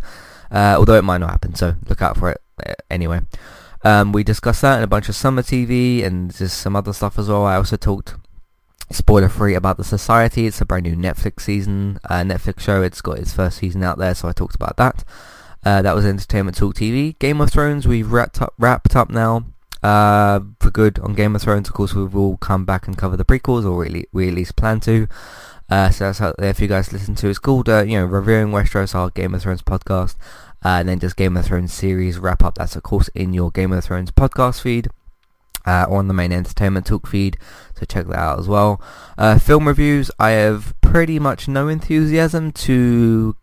Uh, 0.52 0.76
although 0.78 0.94
it 0.94 1.02
might 1.02 1.18
not 1.18 1.30
happen, 1.30 1.56
so 1.56 1.74
look 1.88 2.00
out 2.00 2.16
for 2.16 2.30
it 2.30 2.40
uh, 2.64 2.74
anyway. 2.90 3.22
Um, 3.82 4.12
we 4.12 4.22
discussed 4.22 4.62
that 4.62 4.76
and 4.76 4.84
a 4.84 4.86
bunch 4.86 5.08
of 5.08 5.16
summer 5.16 5.42
TV 5.42 6.04
and 6.04 6.32
just 6.32 6.58
some 6.60 6.76
other 6.76 6.92
stuff 6.92 7.18
as 7.18 7.28
well. 7.28 7.44
I 7.44 7.56
also 7.56 7.76
talked 7.76 8.14
spoiler 8.90 9.28
free 9.28 9.54
about 9.54 9.76
the 9.76 9.84
Society. 9.84 10.46
It's 10.46 10.60
a 10.60 10.64
brand 10.64 10.84
new 10.84 10.96
Netflix 10.96 11.42
season, 11.42 12.00
uh, 12.08 12.20
Netflix 12.20 12.60
show. 12.60 12.82
It's 12.82 13.00
got 13.00 13.18
its 13.18 13.32
first 13.32 13.58
season 13.58 13.82
out 13.82 13.98
there, 13.98 14.14
so 14.14 14.28
I 14.28 14.32
talked 14.32 14.54
about 14.54 14.76
that. 14.76 15.04
Uh, 15.64 15.82
that 15.82 15.94
was 15.94 16.06
Entertainment 16.06 16.56
Talk 16.56 16.74
TV. 16.74 17.18
Game 17.18 17.40
of 17.40 17.50
Thrones, 17.50 17.86
we've 17.86 18.10
wrapped 18.10 18.40
up, 18.40 18.54
wrapped 18.58 18.96
up 18.96 19.10
now 19.10 19.44
uh, 19.82 20.40
for 20.58 20.70
good 20.70 20.98
on 21.00 21.14
Game 21.14 21.36
of 21.36 21.42
Thrones. 21.42 21.68
Of 21.68 21.74
course, 21.74 21.94
we 21.94 22.04
will 22.04 22.36
come 22.38 22.64
back 22.64 22.86
and 22.86 22.96
cover 22.96 23.16
the 23.16 23.24
prequels, 23.24 23.64
or 23.64 23.76
we, 23.76 24.06
we 24.12 24.28
at 24.28 24.34
least 24.34 24.56
plan 24.56 24.80
to. 24.80 25.06
Uh, 25.68 25.90
so 25.90 26.06
that's 26.06 26.20
out 26.20 26.36
there 26.38 26.52
for 26.52 26.62
you 26.62 26.68
guys 26.68 26.88
to 26.88 26.94
listen 26.94 27.14
to. 27.14 27.28
It's 27.28 27.38
called, 27.38 27.68
uh, 27.68 27.82
you 27.82 27.98
know, 27.98 28.04
Reviewing 28.06 28.48
Westeros, 28.48 28.94
our 28.94 29.10
Game 29.10 29.34
of 29.34 29.42
Thrones 29.42 29.62
podcast. 29.62 30.16
Uh, 30.62 30.80
and 30.80 30.88
then 30.88 30.98
just 30.98 31.16
Game 31.16 31.36
of 31.36 31.46
Thrones 31.46 31.72
series 31.72 32.18
wrap 32.18 32.42
up. 32.42 32.56
That's, 32.56 32.76
of 32.76 32.82
course, 32.82 33.08
in 33.08 33.32
your 33.32 33.50
Game 33.50 33.72
of 33.72 33.84
Thrones 33.84 34.10
podcast 34.10 34.60
feed 34.60 34.88
uh, 35.70 35.86
on 35.88 36.08
the 36.08 36.14
main 36.14 36.32
entertainment 36.32 36.86
talk 36.86 37.06
feed, 37.06 37.36
so 37.78 37.84
check 37.86 38.06
that 38.06 38.18
out 38.18 38.38
as 38.40 38.48
well. 38.48 38.82
Uh, 39.16 39.38
film 39.38 39.68
reviews, 39.68 40.10
I 40.18 40.30
have 40.30 40.74
pretty 40.80 41.18
much 41.18 41.46
no 41.46 41.68
enthusiasm 41.68 42.50
to 42.66 43.36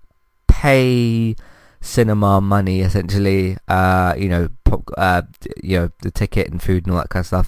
pay 0.47 1.35
cinema 1.79 2.41
money 2.41 2.81
essentially. 2.81 3.57
Uh, 3.67 4.13
you 4.17 4.27
know, 4.27 4.49
pop, 4.65 4.89
uh, 4.97 5.21
you 5.63 5.77
know, 5.77 5.91
the 6.01 6.11
ticket 6.11 6.49
and 6.49 6.61
food 6.61 6.85
and 6.85 6.93
all 6.93 7.01
that 7.01 7.09
kind 7.09 7.21
of 7.21 7.27
stuff. 7.27 7.47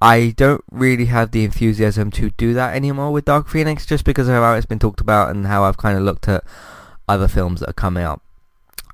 I 0.00 0.32
don't 0.36 0.64
really 0.70 1.06
have 1.06 1.32
the 1.32 1.44
enthusiasm 1.44 2.10
to 2.12 2.30
do 2.30 2.54
that 2.54 2.74
anymore 2.74 3.10
with 3.12 3.24
Dark 3.24 3.48
Phoenix, 3.48 3.84
just 3.84 4.04
because 4.04 4.28
of 4.28 4.34
how 4.34 4.54
it's 4.54 4.64
been 4.64 4.78
talked 4.78 5.00
about 5.00 5.30
and 5.30 5.46
how 5.46 5.64
I've 5.64 5.76
kind 5.76 5.98
of 5.98 6.04
looked 6.04 6.28
at 6.28 6.44
other 7.08 7.28
films 7.28 7.60
that 7.60 7.70
are 7.70 7.74
coming 7.74 8.04
out. 8.04 8.22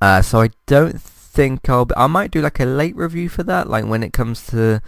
Uh, 0.00 0.22
so 0.22 0.40
I 0.40 0.50
don't 0.66 1.00
think 1.00 1.68
I'll. 1.68 1.84
Be, 1.84 1.94
I 1.96 2.06
might 2.06 2.30
do 2.30 2.40
like 2.40 2.58
a 2.58 2.64
late 2.64 2.96
review 2.96 3.28
for 3.28 3.44
that, 3.44 3.68
like 3.68 3.84
when 3.84 4.02
it 4.02 4.12
comes 4.12 4.46
to 4.48 4.80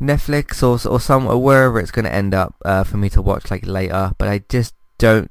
Netflix 0.00 0.62
or 0.62 0.90
or 0.90 1.00
some 1.00 1.26
or 1.26 1.40
wherever 1.42 1.78
it's 1.78 1.90
going 1.90 2.04
to 2.04 2.14
end 2.14 2.34
up 2.34 2.54
uh, 2.64 2.84
for 2.84 2.96
me 2.96 3.08
to 3.10 3.22
watch 3.22 3.50
like 3.50 3.66
later. 3.66 4.12
But 4.18 4.28
I 4.28 4.40
just 4.48 4.74
don't 4.98 5.30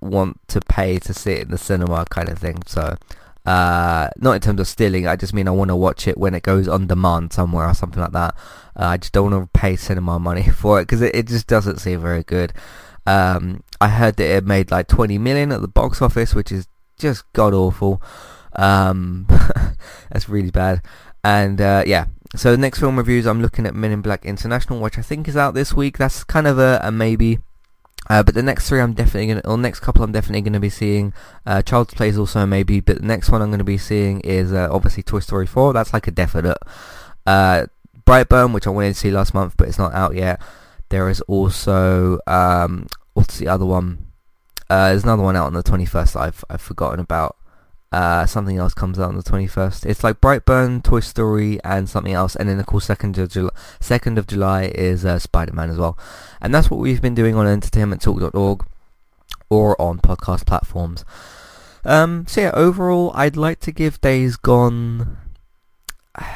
want 0.00 0.40
to 0.48 0.60
pay 0.60 0.98
to 0.98 1.14
see 1.14 1.32
it 1.32 1.42
in 1.42 1.50
the 1.50 1.58
cinema 1.58 2.04
kind 2.10 2.28
of 2.28 2.38
thing. 2.38 2.62
So 2.66 2.96
uh, 3.44 4.08
not 4.18 4.32
in 4.32 4.40
terms 4.40 4.60
of 4.60 4.68
stealing. 4.68 5.06
I 5.06 5.16
just 5.16 5.34
mean 5.34 5.48
I 5.48 5.52
want 5.52 5.68
to 5.68 5.76
watch 5.76 6.06
it 6.06 6.18
when 6.18 6.34
it 6.34 6.42
goes 6.42 6.68
on 6.68 6.86
demand 6.86 7.32
somewhere 7.32 7.68
or 7.68 7.74
something 7.74 8.00
like 8.00 8.12
that. 8.12 8.34
Uh, 8.78 8.86
I 8.86 8.96
just 8.96 9.12
don't 9.12 9.30
want 9.30 9.52
to 9.52 9.58
pay 9.58 9.76
cinema 9.76 10.18
money 10.18 10.48
for 10.50 10.80
it 10.80 10.84
because 10.84 11.02
it, 11.02 11.14
it 11.14 11.26
just 11.26 11.46
doesn't 11.46 11.78
seem 11.78 12.00
very 12.00 12.22
good. 12.22 12.52
Um, 13.04 13.64
I 13.80 13.88
heard 13.88 14.16
that 14.16 14.36
it 14.36 14.46
made 14.46 14.70
like 14.70 14.86
20 14.86 15.18
million 15.18 15.50
at 15.50 15.60
the 15.60 15.68
box 15.68 16.00
office, 16.00 16.34
which 16.34 16.52
is 16.52 16.68
just 16.98 17.30
god 17.32 17.52
awful. 17.52 18.00
Um, 18.54 19.26
that's 20.10 20.28
really 20.28 20.50
bad. 20.50 20.82
And 21.24 21.60
uh, 21.60 21.82
yeah, 21.86 22.06
so 22.34 22.50
the 22.50 22.56
next 22.56 22.78
film 22.78 22.96
reviews, 22.96 23.26
I'm 23.26 23.42
looking 23.42 23.66
at 23.66 23.74
Men 23.74 23.92
in 23.92 24.00
Black 24.00 24.24
International, 24.24 24.80
which 24.80 24.98
I 24.98 25.02
think 25.02 25.28
is 25.28 25.36
out 25.36 25.54
this 25.54 25.74
week. 25.74 25.98
That's 25.98 26.24
kind 26.24 26.46
of 26.46 26.58
a, 26.58 26.80
a 26.82 26.90
maybe. 26.90 27.40
Uh, 28.08 28.22
but 28.22 28.34
the 28.34 28.42
next 28.42 28.68
three 28.68 28.80
I'm 28.80 28.94
definitely 28.94 29.28
gonna, 29.28 29.42
or 29.44 29.56
next 29.56 29.80
couple 29.80 30.02
I'm 30.02 30.12
definitely 30.12 30.40
gonna 30.40 30.60
be 30.60 30.70
seeing. 30.70 31.12
Uh, 31.46 31.62
Child's 31.62 31.94
Play 31.94 32.08
is 32.08 32.18
also 32.18 32.44
maybe, 32.46 32.80
but 32.80 33.00
the 33.00 33.06
next 33.06 33.30
one 33.30 33.42
I'm 33.42 33.50
gonna 33.50 33.64
be 33.64 33.78
seeing 33.78 34.20
is 34.20 34.52
uh, 34.52 34.68
obviously 34.70 35.02
Toy 35.02 35.20
Story 35.20 35.46
4. 35.46 35.72
That's 35.72 35.92
like 35.92 36.08
a 36.08 36.10
definite. 36.10 36.58
Uh, 37.26 37.66
Brightburn, 38.04 38.52
which 38.52 38.66
I 38.66 38.70
wanted 38.70 38.94
to 38.94 38.98
see 38.98 39.10
last 39.10 39.34
month, 39.34 39.54
but 39.56 39.68
it's 39.68 39.78
not 39.78 39.94
out 39.94 40.14
yet. 40.14 40.40
There 40.88 41.08
is 41.08 41.20
also 41.22 42.18
um, 42.26 42.86
what's 43.14 43.38
the 43.38 43.48
other 43.48 43.64
one? 43.64 44.06
Uh, 44.68 44.88
there's 44.88 45.04
another 45.04 45.22
one 45.22 45.36
out 45.36 45.46
on 45.46 45.52
the 45.52 45.62
21st 45.62 46.14
that 46.14 46.20
I've 46.20 46.44
I've 46.50 46.62
forgotten 46.62 46.98
about. 46.98 47.36
Uh, 47.92 48.24
something 48.24 48.56
else 48.56 48.72
comes 48.72 48.98
out 48.98 49.10
on 49.10 49.16
the 49.16 49.22
21st. 49.22 49.84
It's 49.84 50.02
like 50.02 50.20
Brightburn, 50.20 50.82
Toy 50.82 51.00
Story, 51.00 51.60
and 51.62 51.88
something 51.88 52.14
else. 52.14 52.34
And 52.34 52.48
then 52.48 52.58
of 52.58 52.64
course, 52.64 52.86
second 52.86 53.18
of 53.18 53.28
July, 53.28 53.50
second 53.80 54.16
of 54.16 54.26
July 54.26 54.72
is 54.74 55.04
uh, 55.04 55.18
Spider-Man 55.18 55.68
as 55.68 55.76
well. 55.76 55.98
And 56.40 56.54
that's 56.54 56.70
what 56.70 56.80
we've 56.80 57.02
been 57.02 57.14
doing 57.14 57.34
on 57.34 57.46
entertainmenttalk.org 57.46 58.64
or 59.50 59.80
on 59.80 59.98
podcast 59.98 60.46
platforms. 60.46 61.04
Um, 61.84 62.26
so 62.26 62.40
yeah, 62.40 62.50
overall, 62.54 63.12
I'd 63.14 63.36
like 63.36 63.60
to 63.60 63.72
give 63.72 64.00
Days 64.00 64.36
Gone. 64.36 65.18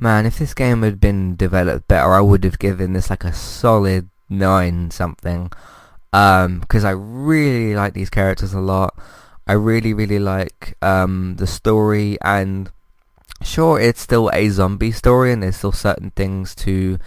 Man, 0.00 0.26
if 0.26 0.38
this 0.38 0.54
game 0.54 0.82
had 0.82 0.98
been 0.98 1.36
developed 1.36 1.86
better, 1.86 2.14
I 2.14 2.20
would 2.20 2.42
have 2.42 2.58
given 2.58 2.94
this 2.94 3.10
like 3.10 3.22
a 3.22 3.32
solid 3.32 4.08
nine 4.28 4.90
something. 4.90 5.52
Um, 6.12 6.58
because 6.60 6.84
I 6.84 6.90
really 6.90 7.76
like 7.76 7.94
these 7.94 8.10
characters 8.10 8.52
a 8.52 8.60
lot. 8.60 8.98
I 9.46 9.54
really, 9.54 9.92
really 9.92 10.18
like 10.18 10.76
um, 10.82 11.36
the 11.36 11.46
story 11.46 12.18
and 12.22 12.70
sure, 13.42 13.80
it's 13.80 14.00
still 14.00 14.30
a 14.32 14.48
zombie 14.50 14.92
story 14.92 15.32
and 15.32 15.42
there's 15.42 15.56
still 15.56 15.72
certain 15.72 16.10
things 16.10 16.54
to 16.56 16.98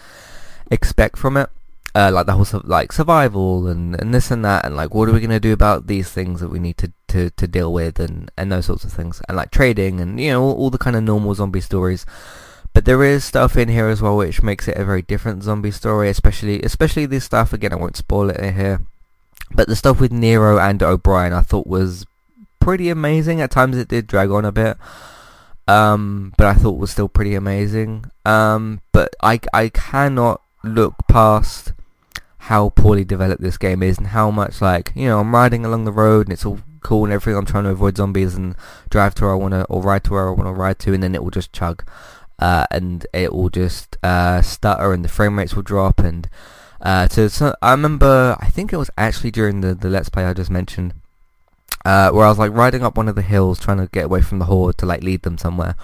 expect 0.72 1.18
from 1.18 1.38
it. 1.38 1.50
Uh, 1.96 2.10
like 2.12 2.26
the 2.26 2.34
whole 2.34 2.62
like 2.64 2.92
survival 2.92 3.68
and, 3.68 3.94
and 4.02 4.16
this 4.16 4.32
and 4.32 4.44
that 4.44 4.66
and 4.66 4.76
like 4.76 4.96
what 4.96 5.08
are 5.08 5.12
we 5.12 5.20
going 5.20 5.30
to 5.30 5.40
do 5.40 5.54
about 5.54 5.86
these 5.86 6.10
things 6.10 6.42
that 6.42 6.50
we 6.50 6.58
need 6.58 6.76
to, 6.76 6.92
to, 7.08 7.30
to 7.30 7.48
deal 7.48 7.72
with 7.72 8.00
and, 8.00 8.32
and 8.36 8.52
those 8.52 8.66
sorts 8.66 8.84
of 8.84 8.92
things. 8.92 9.22
And 9.30 9.38
like 9.38 9.52
trading 9.52 10.00
and 10.00 10.20
you 10.20 10.32
know 10.32 10.42
all, 10.42 10.56
all 10.56 10.70
the 10.72 10.80
kind 10.80 10.96
of 10.96 11.04
normal 11.04 11.36
zombie 11.36 11.62
stories. 11.62 12.04
But 12.74 12.86
there 12.86 13.04
is 13.04 13.24
stuff 13.24 13.56
in 13.56 13.70
here 13.70 13.90
as 13.90 14.02
well 14.02 14.18
which 14.18 14.42
makes 14.42 14.68
it 14.68 14.76
a 14.76 14.84
very 14.84 15.04
different 15.04 15.44
zombie 15.44 15.70
story 15.70 16.10
especially 16.10 16.64
especially 16.64 17.06
this 17.06 17.26
stuff. 17.26 17.54
Again 17.54 17.74
I 17.74 17.76
won't 17.76 17.96
spoil 17.96 18.32
it 18.32 18.56
here. 18.56 18.82
But 19.52 19.68
the 19.68 19.76
stuff 19.76 20.02
with 20.02 20.12
Nero 20.12 20.58
and 20.58 20.82
O'Brien 20.82 21.32
I 21.32 21.42
thought 21.42 21.68
was 21.68 22.08
pretty 22.64 22.90
amazing. 22.90 23.42
At 23.42 23.52
times 23.52 23.78
it 23.78 23.90
did 23.90 24.08
drag 24.08 24.32
on 24.32 24.46
a 24.46 24.52
bit. 24.52 24.78
Um, 25.68 26.34
but 26.38 26.48
I 26.48 26.54
thought 26.54 26.78
was 26.78 26.92
still 26.92 27.10
pretty 27.10 27.36
amazing. 27.36 28.06
Um, 28.26 28.82
but 28.92 29.16
I, 29.22 29.40
I 29.54 29.70
cannot 29.70 30.42
look 30.64 30.96
past 31.08 31.74
how 32.38 32.70
poorly 32.70 33.06
developed 33.06 33.42
this 33.42 33.58
game 33.58 33.84
is 33.84 33.98
and 33.98 34.08
how 34.08 34.32
much 34.32 34.62
like, 34.62 34.92
you 34.96 35.08
know, 35.08 35.20
I'm 35.20 35.34
riding 35.34 35.66
along 35.66 35.86
the 35.86 35.92
road 35.92 36.28
and 36.28 36.34
it's 36.34 36.46
all 36.46 36.60
cool 36.82 37.06
and 37.06 37.14
everything. 37.14 37.38
I'm 37.38 37.46
trying 37.46 37.64
to 37.66 37.70
avoid 37.70 37.98
zombies 37.98 38.36
and 38.36 38.56
drive 38.90 39.16
to 39.16 39.24
where 39.24 39.34
I 39.34 39.36
want 39.36 39.54
to, 39.54 39.64
or 39.66 39.82
ride 39.82 40.04
to 40.06 40.12
where 40.12 40.28
I 40.28 40.32
want 40.32 40.48
to 40.48 40.52
ride 40.52 40.80
to 40.80 40.94
and 40.94 41.04
then 41.04 41.16
it 41.16 41.24
will 41.24 41.32
just 41.32 41.54
chug. 41.54 41.84
Uh, 42.40 42.66
and 42.72 43.06
it 43.14 43.32
will 43.34 43.50
just 43.50 43.98
uh, 44.04 44.42
stutter 44.42 44.92
and 44.92 45.06
the 45.06 45.10
frame 45.10 45.38
rates 45.38 45.56
will 45.56 45.64
drop 45.64 46.00
and 46.00 46.30
uh, 46.82 47.08
to 47.08 47.30
so 47.30 47.56
I 47.62 47.72
remember 47.72 48.36
I 48.42 48.48
think 48.48 48.74
it 48.74 48.78
was 48.78 48.90
actually 48.98 49.32
during 49.32 49.62
the, 49.62 49.74
the 49.74 49.88
let's 49.88 50.10
play 50.10 50.26
I 50.26 50.34
just 50.34 50.50
mentioned 50.50 50.94
uh, 51.86 52.12
where 52.12 52.26
I 52.26 52.30
was 52.30 52.40
like 52.40 52.52
riding 52.54 52.84
up 52.84 52.98
one 52.98 53.10
of 53.10 53.16
the 53.16 53.22
hills 53.22 53.60
trying 53.60 53.78
to 53.78 53.88
get 53.88 54.06
away 54.06 54.22
from 54.22 54.40
the 54.40 54.46
horde 54.46 54.78
to 54.80 54.86
like 54.86 55.04
lead 55.04 55.24
them 55.24 55.38
somewhere, 55.38 55.76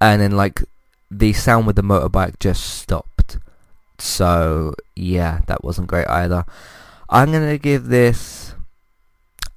and 0.00 0.20
then 0.20 0.32
like 0.32 0.62
the 1.10 1.32
sound 1.32 1.66
with 1.66 1.76
the 1.76 1.82
motorbike 1.82 2.38
just 2.38 2.64
stopped. 2.64 3.38
So 3.98 4.74
yeah, 4.96 5.40
that 5.46 5.64
wasn't 5.64 5.88
great 5.88 6.08
either. 6.08 6.44
I'm 7.08 7.32
gonna 7.32 7.58
give 7.58 7.86
this 7.86 8.54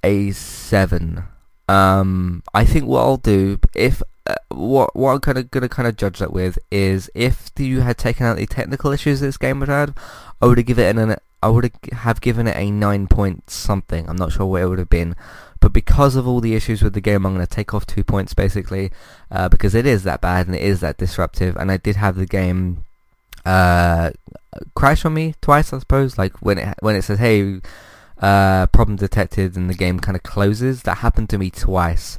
a 0.04 0.30
seven. 0.32 1.24
Um, 1.68 2.42
I 2.54 2.64
think 2.64 2.86
what 2.86 3.00
I'll 3.00 3.16
do 3.16 3.58
if 3.74 4.02
uh, 4.26 4.36
what 4.48 4.94
what 4.94 5.12
I'm 5.12 5.20
kind 5.20 5.38
of 5.38 5.50
gonna 5.50 5.68
kind 5.68 5.88
of 5.88 5.96
judge 5.96 6.18
that 6.18 6.32
with 6.32 6.58
is 6.70 7.10
if 7.14 7.50
you 7.58 7.80
had 7.80 7.98
taken 7.98 8.26
out 8.26 8.36
the 8.36 8.46
technical 8.46 8.92
issues 8.92 9.20
this 9.20 9.36
game 9.36 9.60
would 9.60 9.68
have, 9.68 9.94
I 10.40 10.46
would 10.46 10.58
have 10.58 10.66
given 10.66 10.98
it 10.98 11.02
an 11.02 11.16
I 11.42 11.48
would 11.48 11.70
have 11.92 12.20
given 12.20 12.46
it 12.46 12.56
a 12.56 12.70
nine 12.70 13.06
point 13.06 13.50
something. 13.50 14.08
I'm 14.08 14.16
not 14.16 14.32
sure 14.32 14.46
what 14.46 14.62
it 14.62 14.66
would 14.68 14.78
have 14.78 14.90
been. 14.90 15.14
But 15.60 15.72
because 15.72 16.16
of 16.16 16.26
all 16.26 16.40
the 16.40 16.54
issues 16.54 16.82
with 16.82 16.92
the 16.92 17.00
game, 17.00 17.26
I'm 17.26 17.34
going 17.34 17.46
to 17.46 17.52
take 17.52 17.74
off 17.74 17.86
two 17.86 18.04
points 18.04 18.34
basically, 18.34 18.90
uh, 19.30 19.48
because 19.48 19.74
it 19.74 19.86
is 19.86 20.04
that 20.04 20.20
bad 20.20 20.46
and 20.46 20.54
it 20.54 20.62
is 20.62 20.80
that 20.80 20.98
disruptive. 20.98 21.56
And 21.56 21.70
I 21.70 21.76
did 21.76 21.96
have 21.96 22.16
the 22.16 22.26
game 22.26 22.84
uh, 23.44 24.10
crash 24.74 25.04
on 25.04 25.14
me 25.14 25.34
twice, 25.40 25.72
I 25.72 25.78
suppose. 25.78 26.18
Like 26.18 26.40
when 26.42 26.58
it 26.58 26.74
when 26.80 26.96
it 26.96 27.02
says, 27.02 27.18
"Hey, 27.18 27.60
uh, 28.20 28.66
problem 28.68 28.96
detected," 28.96 29.56
and 29.56 29.68
the 29.68 29.74
game 29.74 30.00
kind 30.00 30.16
of 30.16 30.22
closes. 30.22 30.82
That 30.82 30.98
happened 30.98 31.30
to 31.30 31.38
me 31.38 31.50
twice. 31.50 32.18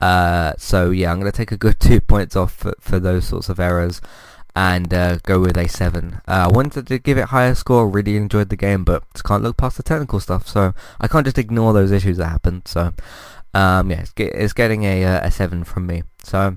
Uh, 0.00 0.54
so 0.56 0.90
yeah, 0.90 1.12
I'm 1.12 1.20
going 1.20 1.30
to 1.30 1.36
take 1.36 1.52
a 1.52 1.56
good 1.56 1.78
two 1.80 2.00
points 2.00 2.34
off 2.36 2.52
for, 2.52 2.74
for 2.80 2.98
those 2.98 3.26
sorts 3.26 3.48
of 3.48 3.60
errors 3.60 4.00
and 4.54 4.92
uh, 4.92 5.18
go 5.22 5.40
with 5.40 5.56
a 5.56 5.68
7. 5.68 6.14
Uh, 6.14 6.20
I 6.26 6.48
wanted 6.48 6.86
to 6.88 6.98
give 6.98 7.18
it 7.18 7.26
higher 7.26 7.54
score, 7.54 7.88
really 7.88 8.16
enjoyed 8.16 8.48
the 8.48 8.56
game, 8.56 8.84
but 8.84 9.04
can't 9.24 9.42
look 9.42 9.56
past 9.56 9.76
the 9.76 9.82
technical 9.82 10.20
stuff, 10.20 10.48
so 10.48 10.74
I 11.00 11.08
can't 11.08 11.26
just 11.26 11.38
ignore 11.38 11.72
those 11.72 11.92
issues 11.92 12.16
that 12.18 12.28
happened, 12.28 12.62
so 12.66 12.92
um, 13.54 13.90
yeah, 13.90 14.00
it's, 14.00 14.12
get, 14.12 14.34
it's 14.34 14.52
getting 14.52 14.84
a, 14.84 15.04
uh, 15.04 15.26
a 15.26 15.30
7 15.30 15.64
from 15.64 15.86
me. 15.86 16.02
So 16.22 16.56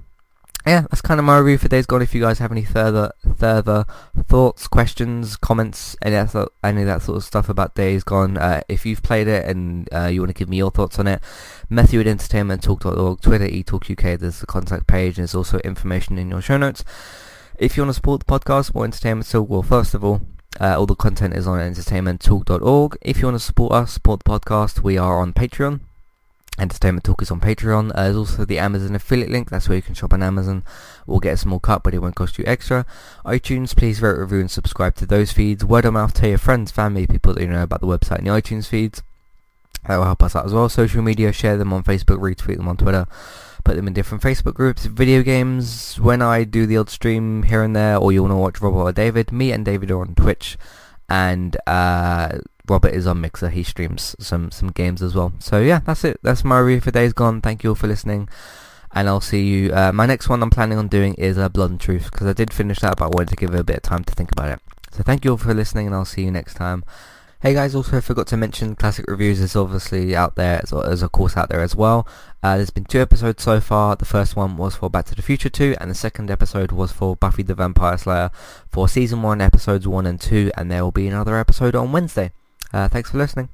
yeah, 0.65 0.81
that's 0.81 1.01
kind 1.01 1.19
of 1.19 1.25
my 1.25 1.37
review 1.39 1.57
for 1.57 1.67
Days 1.67 1.85
Gone. 1.85 2.01
If 2.01 2.15
you 2.15 2.21
guys 2.21 2.39
have 2.39 2.51
any 2.51 2.63
further 2.63 3.11
further 3.37 3.83
thoughts, 4.27 4.67
questions, 4.67 5.35
comments, 5.35 5.97
any 6.01 6.15
of 6.15 6.31
that, 6.31 6.49
any 6.63 6.81
of 6.81 6.87
that 6.87 7.01
sort 7.01 7.17
of 7.17 7.25
stuff 7.25 7.49
about 7.49 7.75
Days 7.75 8.05
Gone, 8.05 8.37
uh, 8.37 8.61
if 8.69 8.85
you've 8.85 9.03
played 9.03 9.27
it 9.27 9.45
and 9.45 9.89
uh, 9.93 10.05
you 10.05 10.21
want 10.21 10.29
to 10.29 10.33
give 10.33 10.47
me 10.47 10.57
your 10.57 10.71
thoughts 10.71 10.99
on 10.99 11.07
it, 11.07 11.21
Matthew 11.69 11.99
at 11.99 12.05
entertainmenttalk.org, 12.05 13.19
Twitter, 13.19 13.47
eTalkUK, 13.47 14.19
there's 14.19 14.39
the 14.39 14.45
contact 14.45 14.87
page, 14.87 15.17
and 15.17 15.23
there's 15.23 15.35
also 15.35 15.59
information 15.59 16.17
in 16.17 16.29
your 16.29 16.41
show 16.41 16.57
notes. 16.57 16.85
If 17.63 17.77
you 17.77 17.83
want 17.83 17.91
to 17.91 17.93
support 17.93 18.25
the 18.25 18.25
podcast, 18.25 18.75
more 18.75 18.83
entertainment 18.83 19.31
talk, 19.31 19.47
well, 19.49 19.63
first 19.63 19.93
of 19.93 20.03
all, 20.03 20.19
uh, 20.59 20.77
all 20.77 20.85
the 20.85 20.95
content 20.95 21.33
is 21.33 21.47
on 21.47 21.59
entertainmenttalk.org. 21.59 22.97
If 23.01 23.19
you 23.19 23.27
want 23.27 23.35
to 23.35 23.39
support 23.39 23.71
us, 23.71 23.93
support 23.93 24.21
the 24.21 24.29
podcast, 24.29 24.81
we 24.81 24.97
are 24.97 25.21
on 25.21 25.31
Patreon. 25.31 25.79
Entertainment 26.59 27.05
Talk 27.05 27.21
is 27.21 27.31
on 27.31 27.39
Patreon. 27.39 27.91
Uh, 27.95 28.03
there's 28.03 28.17
also 28.17 28.43
the 28.43 28.59
Amazon 28.59 28.95
affiliate 28.95 29.31
link. 29.31 29.49
That's 29.49 29.69
where 29.69 29.77
you 29.77 29.81
can 29.81 29.95
shop 29.95 30.11
on 30.11 30.21
Amazon. 30.21 30.65
We'll 31.07 31.21
get 31.21 31.35
a 31.35 31.37
small 31.37 31.61
cut, 31.61 31.83
but 31.83 31.93
it 31.93 31.99
won't 31.99 32.15
cost 32.15 32.37
you 32.37 32.43
extra. 32.45 32.85
iTunes, 33.25 33.73
please 33.73 34.01
rate, 34.01 34.17
review, 34.17 34.41
and 34.41 34.51
subscribe 34.51 34.95
to 34.95 35.05
those 35.05 35.31
feeds. 35.31 35.63
Word 35.63 35.85
of 35.85 35.93
mouth, 35.93 36.13
tell 36.13 36.27
your 36.27 36.39
friends, 36.39 36.69
family, 36.69 37.07
people 37.07 37.33
that 37.33 37.41
you 37.41 37.47
know 37.47 37.63
about 37.63 37.79
the 37.79 37.87
website 37.87 38.17
and 38.17 38.27
the 38.27 38.31
iTunes 38.31 38.67
feeds. 38.67 39.03
That 39.87 39.95
will 39.95 40.03
help 40.03 40.21
us 40.21 40.35
out 40.35 40.45
as 40.45 40.53
well. 40.53 40.67
Social 40.67 41.01
media, 41.01 41.31
share 41.31 41.55
them 41.55 41.71
on 41.71 41.85
Facebook, 41.85 42.19
retweet 42.19 42.57
them 42.57 42.67
on 42.67 42.75
Twitter 42.75 43.07
put 43.63 43.75
them 43.75 43.87
in 43.87 43.93
different 43.93 44.23
Facebook 44.23 44.53
groups, 44.53 44.85
video 44.85 45.23
games, 45.23 45.99
when 45.99 46.21
I 46.21 46.43
do 46.43 46.65
the 46.65 46.77
odd 46.77 46.89
stream 46.89 47.43
here 47.43 47.63
and 47.63 47.75
there, 47.75 47.97
or 47.97 48.11
you 48.11 48.21
want 48.21 48.31
to 48.31 48.37
watch 48.37 48.61
Robert 48.61 48.79
or 48.79 48.91
David, 48.91 49.31
me 49.31 49.51
and 49.51 49.63
David 49.63 49.91
are 49.91 50.01
on 50.01 50.15
Twitch, 50.15 50.57
and 51.07 51.55
uh, 51.67 52.39
Robert 52.67 52.93
is 52.93 53.07
on 53.07 53.21
Mixer, 53.21 53.49
he 53.49 53.63
streams 53.63 54.15
some, 54.19 54.51
some 54.51 54.69
games 54.69 55.01
as 55.01 55.15
well. 55.15 55.33
So 55.39 55.59
yeah, 55.59 55.79
that's 55.85 56.03
it, 56.03 56.19
that's 56.23 56.43
my 56.43 56.59
review 56.59 56.81
for 56.81 56.91
Days 56.91 57.13
Gone, 57.13 57.41
thank 57.41 57.63
you 57.63 57.71
all 57.71 57.75
for 57.75 57.87
listening, 57.87 58.29
and 58.93 59.07
I'll 59.07 59.21
see 59.21 59.47
you, 59.47 59.73
uh, 59.73 59.91
my 59.91 60.05
next 60.05 60.29
one 60.29 60.43
I'm 60.43 60.49
planning 60.49 60.77
on 60.77 60.87
doing 60.87 61.13
is 61.15 61.37
uh, 61.37 61.49
Blood 61.49 61.71
and 61.71 61.79
Truth, 61.79 62.11
because 62.11 62.27
I 62.27 62.33
did 62.33 62.53
finish 62.53 62.79
that, 62.79 62.97
but 62.97 63.05
I 63.05 63.07
wanted 63.07 63.29
to 63.29 63.35
give 63.35 63.53
it 63.53 63.59
a 63.59 63.63
bit 63.63 63.77
of 63.77 63.83
time 63.83 64.03
to 64.03 64.13
think 64.13 64.31
about 64.31 64.49
it. 64.49 64.59
So 64.91 65.03
thank 65.03 65.25
you 65.25 65.31
all 65.31 65.37
for 65.37 65.53
listening, 65.53 65.87
and 65.87 65.95
I'll 65.95 66.05
see 66.05 66.23
you 66.23 66.31
next 66.31 66.53
time. 66.53 66.83
Hey 67.43 67.53
guys, 67.53 67.75
also 67.75 67.97
I 67.97 67.99
forgot 67.99 68.27
to 68.27 68.37
mention 68.37 68.73
Classic 68.73 69.03
Reviews 69.05 69.41
is 69.41 69.53
obviously 69.53 70.15
out 70.15 70.37
there, 70.37 70.61
as, 70.63 70.71
as 70.71 71.01
of 71.01 71.11
course 71.11 71.35
out 71.35 71.49
there 71.49 71.59
as 71.59 71.75
well. 71.75 72.07
Uh, 72.41 72.55
there's 72.55 72.69
been 72.69 72.85
two 72.85 73.01
episodes 73.01 73.43
so 73.43 73.59
far. 73.59 73.97
The 73.97 74.05
first 74.05 74.37
one 74.37 74.55
was 74.55 74.77
for 74.77 74.89
Back 74.89 75.07
to 75.07 75.15
the 75.15 75.21
Future 75.21 75.49
2 75.49 75.75
and 75.81 75.91
the 75.91 75.95
second 75.95 76.31
episode 76.31 76.71
was 76.71 76.93
for 76.93 77.17
Buffy 77.17 77.43
the 77.43 77.53
Vampire 77.53 77.97
Slayer 77.97 78.31
for 78.69 78.87
Season 78.87 79.21
1 79.21 79.41
episodes 79.41 79.85
1 79.85 80.05
and 80.05 80.21
2 80.21 80.53
and 80.55 80.71
there 80.71 80.85
will 80.85 80.93
be 80.93 81.05
another 81.05 81.37
episode 81.37 81.75
on 81.75 81.91
Wednesday. 81.91 82.31
Uh, 82.71 82.87
thanks 82.87 83.11
for 83.11 83.17
listening. 83.17 83.49